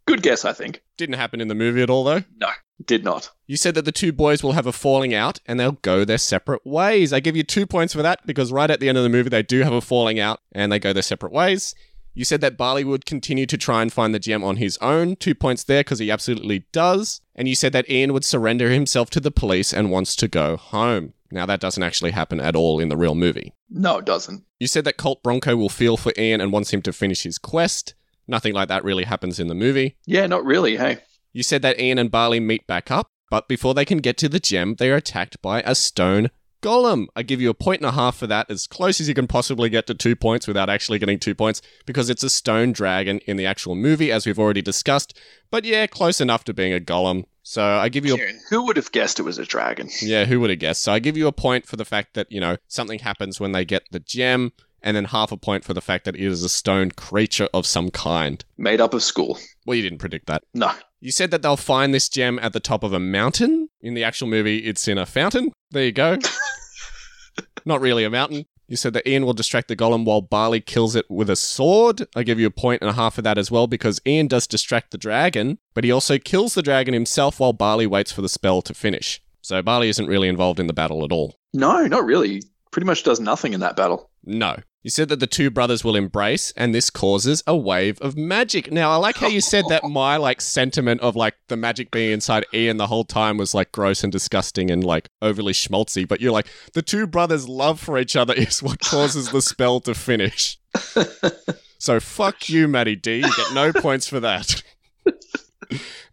[0.07, 0.83] Good guess, I think.
[0.99, 2.25] Didn't happen in the movie at all, though.
[2.39, 2.51] No,
[2.85, 3.31] did not.
[3.47, 6.19] You said that the two boys will have a falling out and they'll go their
[6.19, 7.13] separate ways.
[7.13, 9.31] I give you two points for that because right at the end of the movie,
[9.31, 11.75] they do have a falling out and they go their separate ways.
[12.13, 15.17] You said that Barley would continue to try and find the gem on his own.
[15.17, 17.21] Two points there because he absolutely does.
[17.35, 20.57] And you said that Ian would surrender himself to the police and wants to go
[20.57, 21.15] home.
[21.31, 23.55] Now, that doesn't actually happen at all in the real movie.
[23.69, 24.45] No, it doesn't.
[24.61, 27.39] You said that Colt Bronco will feel for Ian and wants him to finish his
[27.39, 27.95] quest.
[28.29, 29.97] Nothing like that really happens in the movie.
[30.07, 30.77] Yeah, not really.
[30.77, 30.99] Hey.
[31.33, 34.29] You said that Ian and Barley meet back up, but before they can get to
[34.29, 36.31] the gem, they are attacked by a stone
[36.65, 37.07] golem.
[37.15, 39.27] I give you a point and a half for that, as close as you can
[39.27, 43.21] possibly get to two points without actually getting two points, because it's a stone dragon
[43.27, 45.19] in the actual movie, as we've already discussed.
[45.51, 47.25] But yeah, close enough to being a golem.
[47.43, 49.91] So I give you a who would have guessed it was a dragon?
[50.01, 50.83] yeah, who would have guessed?
[50.83, 53.53] So I give you a point for the fact that, you know, something happens when
[53.53, 54.53] they get the gem,
[54.83, 57.67] and then half a point for the fact that it is a stone creature of
[57.67, 58.45] some kind.
[58.57, 59.39] Made up of school.
[59.67, 60.43] Well, you didn't predict that.
[60.53, 60.73] No.
[61.05, 63.69] You said that they'll find this gem at the top of a mountain.
[63.83, 65.53] In the actual movie, it's in a fountain.
[65.71, 66.17] There you go.
[67.67, 68.47] Not really a mountain.
[68.69, 72.07] You said that Ian will distract the golem while Barley kills it with a sword.
[72.17, 74.47] I give you a point and a half for that as well because Ian does
[74.47, 78.29] distract the dragon, but he also kills the dragon himself while Barley waits for the
[78.31, 79.23] spell to finish.
[79.43, 81.35] So Barley isn't really involved in the battle at all.
[81.53, 82.43] No, not really.
[82.71, 84.09] Pretty much does nothing in that battle.
[84.25, 84.57] No.
[84.85, 88.71] You said that the two brothers will embrace, and this causes a wave of magic.
[88.71, 92.13] Now, I like how you said that my like sentiment of like the magic being
[92.13, 96.07] inside Ian the whole time was like gross and disgusting and like overly schmaltzy.
[96.07, 99.81] But you're like the two brothers' love for each other is what causes the spell
[99.81, 100.59] to finish.
[101.85, 103.17] So fuck you, Maddie D.
[103.17, 104.63] You get no points for that.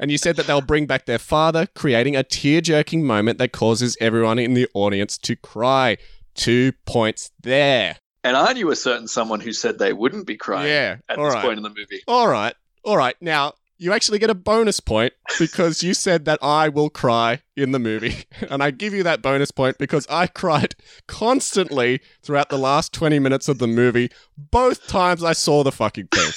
[0.02, 3.54] and you said that they'll bring back their father, creating a tear jerking moment that
[3.54, 5.96] causes everyone in the audience to cry.
[6.36, 8.00] Two points there.
[8.24, 11.34] And I knew a certain someone who said they wouldn't be crying Yeah, at this
[11.34, 11.44] right.
[11.44, 12.02] point in the movie.
[12.08, 12.54] All right.
[12.84, 13.16] All right.
[13.20, 17.72] Now, you actually get a bonus point because you said that I will cry in
[17.72, 18.26] the movie.
[18.50, 20.76] And I give you that bonus point because I cried
[21.08, 26.08] constantly throughout the last 20 minutes of the movie, both times I saw the fucking
[26.08, 26.32] thing.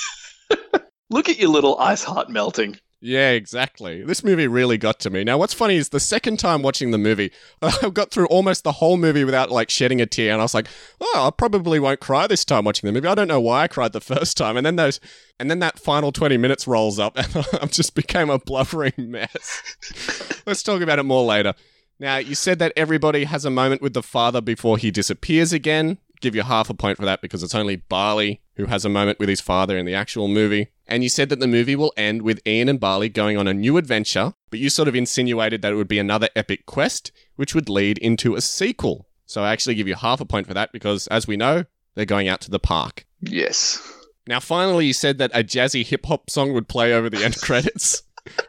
[1.11, 2.78] Look at your little ice heart melting.
[3.07, 4.02] Yeah, exactly.
[4.02, 5.24] This movie really got to me.
[5.24, 7.32] Now, what's funny is the second time watching the movie,
[7.62, 10.55] I got through almost the whole movie without like shedding a tear, and I was
[10.55, 10.68] like,
[11.02, 13.68] "Oh, I probably won't cry this time watching the movie." I don't know why I
[13.68, 15.00] cried the first time, and then those,
[15.38, 20.42] and then that final twenty minutes rolls up, and I just became a blubbering mess.
[20.46, 21.52] Let's talk about it more later.
[22.00, 25.98] Now, you said that everybody has a moment with the father before he disappears again.
[26.22, 29.18] Give you half a point for that because it's only Barley who has a moment
[29.18, 30.70] with his father in the actual movie.
[30.87, 33.55] And you said that the movie will end with Ian and Barley going on a
[33.55, 37.55] new adventure, but you sort of insinuated that it would be another epic quest, which
[37.55, 39.07] would lead into a sequel.
[39.26, 41.64] So I actually give you half a point for that because, as we know,
[41.95, 43.07] they're going out to the park.
[43.20, 43.80] Yes.
[44.26, 47.37] Now, finally, you said that a jazzy hip hop song would play over the end
[47.41, 48.03] credits.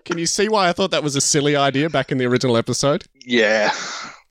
[0.04, 2.58] Can you see why I thought that was a silly idea back in the original
[2.58, 3.06] episode?
[3.26, 3.72] Yeah.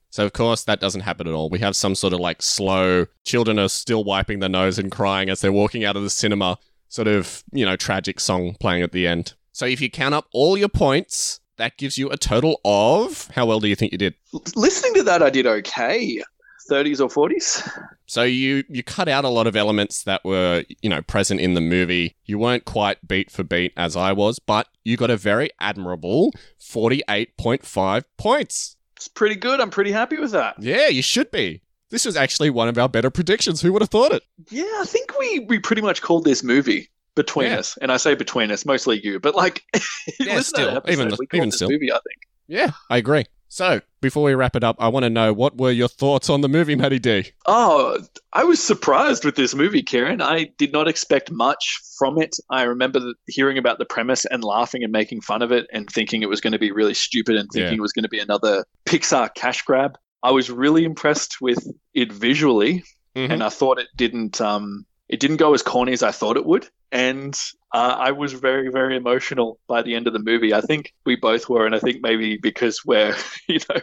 [0.09, 1.49] So, of course, that doesn't happen at all.
[1.49, 5.29] We have some sort of like slow, children are still wiping their nose and crying
[5.29, 6.57] as they're walking out of the cinema,
[6.89, 9.33] sort of, you know, tragic song playing at the end.
[9.51, 13.45] So, if you count up all your points, that gives you a total of how
[13.45, 14.15] well do you think you did?
[14.55, 16.21] Listening to that, I did okay.
[16.69, 17.69] 30s or 40s?
[18.07, 21.55] So you you cut out a lot of elements that were you know present in
[21.55, 22.15] the movie.
[22.25, 26.31] You weren't quite beat for beat as I was, but you got a very admirable
[26.59, 28.75] forty eight point five points.
[28.95, 29.59] It's pretty good.
[29.59, 30.55] I'm pretty happy with that.
[30.59, 31.61] Yeah, you should be.
[31.95, 33.61] This was actually one of our better predictions.
[33.61, 34.21] Who would have thought it?
[34.51, 37.59] Yeah, I think we, we pretty much called this movie between Yeah.
[37.59, 37.77] us.
[37.81, 39.17] And I say between us, mostly you.
[39.21, 39.63] But like,
[40.19, 41.69] Yeah, still, episode, even- even still.
[41.69, 42.19] movie, I think.
[42.49, 43.23] Yeah, I agree.
[43.47, 46.41] So before we wrap it up, I want to know what were your thoughts on
[46.41, 47.31] the movie, Matty D?
[47.45, 47.97] Oh,
[48.33, 50.21] I was surprised with this movie, Karen.
[50.21, 52.35] I did not expect much from it.
[52.49, 56.21] I remember hearing about the premise and laughing and making fun of it and thinking
[56.21, 57.77] it was going to be really stupid and thinking Yeah.
[57.77, 59.97] it was going to be another Pixar cash grab.
[60.23, 61.59] I was really impressed with
[61.93, 62.83] it visually,
[63.15, 63.29] Mhm.
[63.31, 66.45] and I thought it didn't um it didn't go as corny as I thought it
[66.45, 66.67] would.
[66.91, 67.37] And
[67.73, 70.53] uh, I was very, very emotional by the end of the movie.
[70.53, 73.13] I think we both were, and I think maybe because we're,
[73.47, 73.81] you know,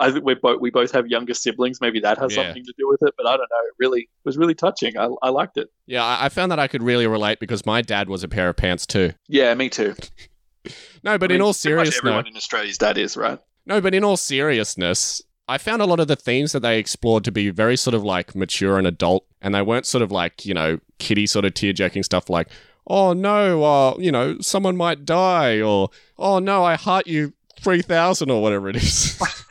[0.00, 1.80] I think we both we both have younger siblings.
[1.80, 2.44] Maybe that has Yeah.
[2.44, 3.12] something to do with it.
[3.18, 3.66] But I don't know.
[3.66, 4.96] It really was really touching.
[4.96, 5.68] I, I liked it.
[5.86, 8.56] Yeah, I, found that I could really relate because my dad was a pair of
[8.56, 9.12] pants too.
[9.28, 9.94] Yeah, me too.
[11.04, 13.38] No, but I in mean, all pretty much seriousness, everyone in Australia's dad is right.
[13.66, 15.20] no, but in all seriousness,
[15.52, 18.02] I found a lot of the themes that they explored to be very sort of
[18.02, 21.52] like mature and adult, and they weren't sort of like you know kiddie sort of
[21.52, 22.48] tear jerking stuff like,
[22.86, 27.82] oh no, uh, you know, someone might die, or oh no, I heart you three
[27.82, 29.20] thousand or whatever it is.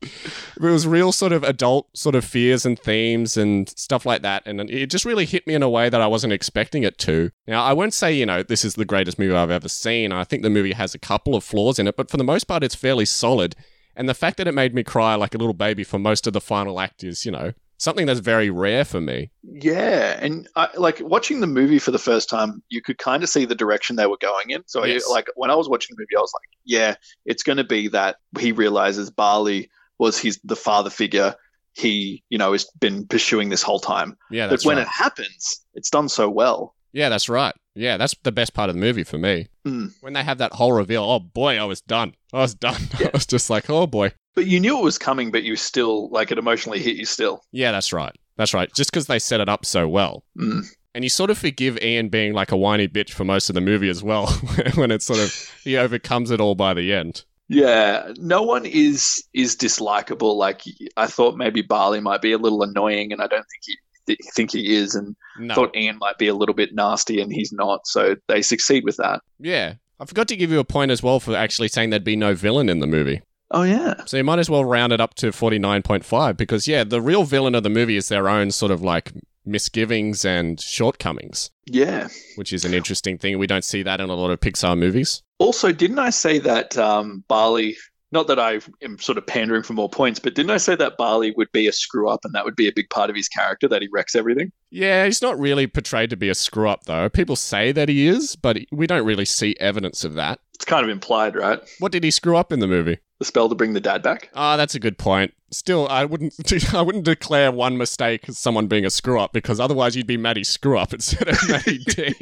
[0.00, 4.42] it was real sort of adult sort of fears and themes and stuff like that.
[4.46, 7.30] And it just really hit me in a way that I wasn't expecting it to.
[7.46, 10.10] Now, I won't say, you know, this is the greatest movie I've ever seen.
[10.10, 12.44] I think the movie has a couple of flaws in it, but for the most
[12.44, 13.54] part, it's fairly solid.
[13.96, 16.32] And the fact that it made me cry like a little baby for most of
[16.32, 19.30] the final act is, you know, something that's very rare for me.
[19.42, 23.28] Yeah, and I, like watching the movie for the first time, you could kind of
[23.28, 24.62] see the direction they were going in.
[24.66, 25.04] So, Yes.
[25.08, 26.94] I, like when I was watching the movie, I was like, "Yeah,
[27.26, 31.34] it's going to be that he realizes Barley was his the father figure
[31.74, 34.86] he, you know, has been pursuing this whole time." Yeah, But when right.
[34.86, 36.74] it happens, it's done so well.
[36.92, 37.54] Yeah, that's right.
[37.74, 39.48] Yeah, that's the best part of the movie for me.
[39.66, 39.92] Mm.
[40.02, 42.14] When they have that whole reveal, oh boy, I was done.
[42.32, 42.80] I was done.
[43.00, 43.08] Yeah.
[43.08, 44.12] I was just like, oh boy.
[44.34, 47.42] But you knew it was coming, but you still like it emotionally hit you still.
[47.52, 48.14] Yeah, that's right.
[48.36, 48.72] That's right.
[48.74, 50.24] Just because they set it up so well.
[50.38, 50.64] Mm.
[50.94, 53.60] And you sort of forgive Ian being like a whiny bitch for most of the
[53.60, 54.26] movie as well,
[54.74, 55.32] when it sort of
[55.64, 57.24] he overcomes it all by the end.
[57.48, 60.36] Yeah, no one is is dislikable.
[60.36, 60.62] Like
[60.96, 64.50] I thought, maybe Barley might be a little annoying, and I don't think he think
[64.52, 65.54] he is, and No.
[65.54, 67.86] thought Ian might be a little bit nasty, and he's not.
[67.86, 69.20] So they succeed with that.
[69.38, 69.74] yeah.
[70.02, 72.34] I forgot to give you a point as well for actually saying there'd be no
[72.34, 73.22] villain in the movie.
[73.52, 77.00] Oh yeah, So you might as well round it up to 49.5 because, yeah, the
[77.02, 79.12] real villain of the movie is their own sort of like
[79.44, 82.08] misgivings and shortcomings, yeah.
[82.36, 83.38] which is an interesting thing.
[83.38, 85.22] We don't see that in a lot of Pixar movies.
[85.38, 87.76] Also, didn't I say that um, Barley?
[88.12, 90.98] Not that I am sort of pandering for more points, but didn't I say that
[90.98, 93.28] Barley would be a screw up, and that would be a big part of his
[93.28, 94.52] character that he wrecks everything?
[94.70, 97.08] Yeah, he's not really portrayed to be a screw up, though.
[97.08, 100.40] People say that he is, but we don't really see evidence of that.
[100.54, 101.60] It's kind of implied, right?
[101.78, 102.98] What did he screw up in the movie?
[103.22, 104.30] The spell to bring the dad back.
[104.34, 105.32] Ah, that's a good point.
[105.52, 106.34] Still, I wouldn't,
[106.74, 110.16] I wouldn't declare one mistake as someone being a screw up because otherwise you'd be
[110.16, 112.16] Maddie Screw Up instead of Maddie D.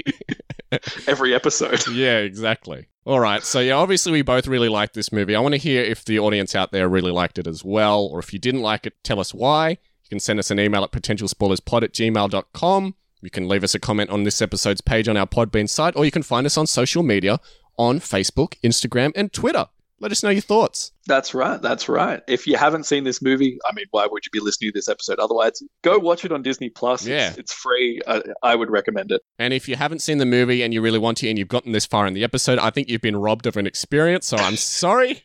[1.06, 1.88] Every episode.
[1.88, 2.88] yeah, exactly.
[3.06, 5.34] All right, so yeah, obviously we both really liked this movie.
[5.34, 8.18] I want to hear if the audience out there really liked it as well, or
[8.18, 9.70] if you didn't like it, tell us why.
[9.70, 12.94] You can send us an email at potentialspoilerspod at gmail.com.
[13.22, 16.04] You can leave us a comment on this episode's page on our Podbean site, or
[16.04, 17.40] you can find us on social media
[17.78, 19.68] on Facebook, Instagram, and Twitter.
[20.00, 20.92] Let us know your thoughts.
[21.06, 21.60] That's right.
[21.60, 22.22] That's right.
[22.26, 24.88] If you haven't seen this movie, I mean, why would you be listening to this
[24.88, 25.62] episode otherwise?
[25.82, 27.06] Go watch it on Disney Plus.
[27.06, 27.28] Yeah.
[27.28, 28.00] It's, it's free.
[28.08, 29.20] I, I would recommend it.
[29.38, 31.72] And if you haven't seen the movie and you really want to, and you've gotten
[31.72, 34.26] this far in the episode, I think you've been robbed of an experience.
[34.26, 35.22] So I'm sorry.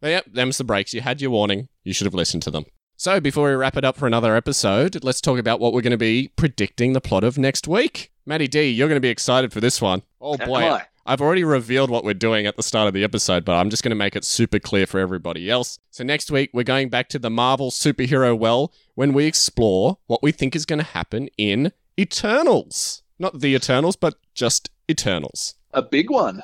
[0.00, 0.94] but yep, them's the breaks.
[0.94, 1.68] You had your warning.
[1.84, 2.64] You should have listened to them.
[2.96, 5.90] So before we wrap it up for another episode, let's talk about what we're going
[5.90, 8.10] to be predicting the plot of next week.
[8.24, 10.00] Maddie D, you're going to be excited for this one.
[10.18, 10.80] Oh boy.
[11.08, 13.84] I've already revealed what we're doing at the start of the episode, but I'm just
[13.84, 15.78] going to make it super clear for everybody else.
[15.90, 20.22] So next week, we're going back to the Marvel superhero well when we explore what
[20.22, 23.02] we think is going to happen in Eternals.
[23.20, 25.54] Not the Eternals, but just Eternals.
[25.72, 26.42] A big one.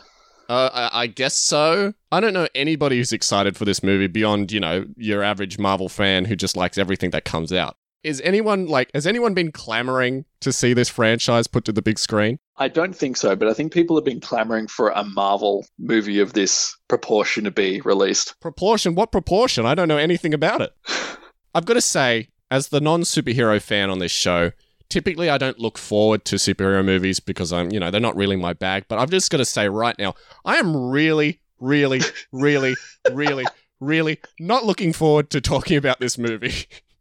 [0.48, 1.94] Uh, I, I guess so.
[2.12, 5.88] I don't know anybody who's excited for this movie beyond, you know, your average Marvel
[5.88, 7.76] fan who just likes everything that comes out.
[8.04, 11.98] Is anyone like, has anyone been clamoring to see this franchise put to the big
[11.98, 12.38] screen?
[12.56, 16.18] I don't think so, but I think people have been clamoring for a Marvel movie
[16.18, 18.38] of this proportion to be released.
[18.40, 18.94] Proportion?
[18.94, 19.66] What proportion?
[19.66, 20.72] I don't know anything about it.
[21.54, 24.52] I've got to say, as the non superhero fan on this show,
[24.88, 28.36] typically I don't look forward to superhero movies because I'm, you know, they're not really
[28.36, 28.84] my bag.
[28.88, 32.00] But I've just got to say right now, I am really, really,
[32.30, 32.74] really,
[33.12, 33.44] really,
[33.80, 36.66] really not looking forward to talking about this movie.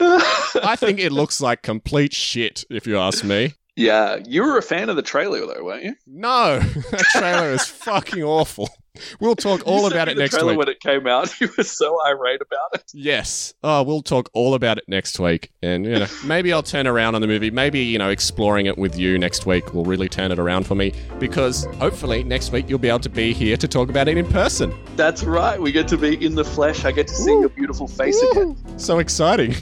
[0.00, 3.54] I think it looks like complete shit, if you ask me.
[3.76, 5.94] yeah, you were a fan of the trailer though, weren't you?
[6.06, 6.58] No,
[6.90, 8.68] that trailer is fucking awful.
[9.20, 10.58] We'll talk all about it next week.
[10.58, 11.28] when it came out.
[11.40, 12.90] You were so irate about it.
[12.92, 13.54] Yes.
[13.62, 15.50] Oh, we'll talk all about it next week.
[15.62, 17.50] And, you know, maybe I'll turn around on the movie.
[17.50, 20.74] Maybe, you know, exploring it with you next week will really turn it around for
[20.74, 24.18] me because hopefully next week you'll be able to be here to talk about it
[24.18, 24.74] in person.
[24.96, 25.58] That's right.
[25.60, 26.84] We get to be in the flesh.
[26.84, 28.56] I get to see your beautiful face again.
[28.78, 29.54] So exciting.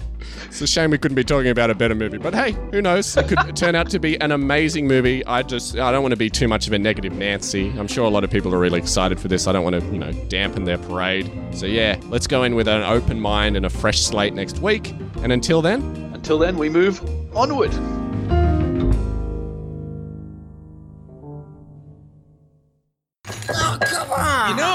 [0.47, 3.16] It's a shame we couldn't be talking about a better movie, but hey, who knows?
[3.16, 5.24] It could turn out to be an amazing movie.
[5.26, 7.70] I just, I don't want to be too much of a negative Nancy.
[7.78, 9.47] I'm sure a lot of people are really excited for this.
[9.47, 11.30] I don't want to, you know, dampen their parade.
[11.53, 14.95] So yeah, let's go in with an open mind and a fresh slate next week.
[15.22, 15.80] And until then,
[16.18, 17.01] Until then, we move
[17.34, 17.72] onward.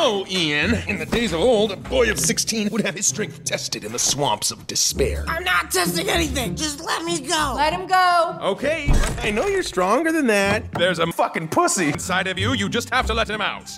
[0.03, 3.07] You know, Ian, in the days of old, a boy of 16 would have his
[3.07, 5.23] strength tested in the swamps of despair.
[5.29, 6.57] I'm not testing anything.
[6.57, 7.53] Just let me go.
[7.55, 8.37] Let him go.
[8.41, 8.89] Okay,
[9.21, 10.69] I know you're stronger than that.
[10.73, 12.51] There's a fucking pussy inside of you.
[12.51, 13.71] You just have to let him out.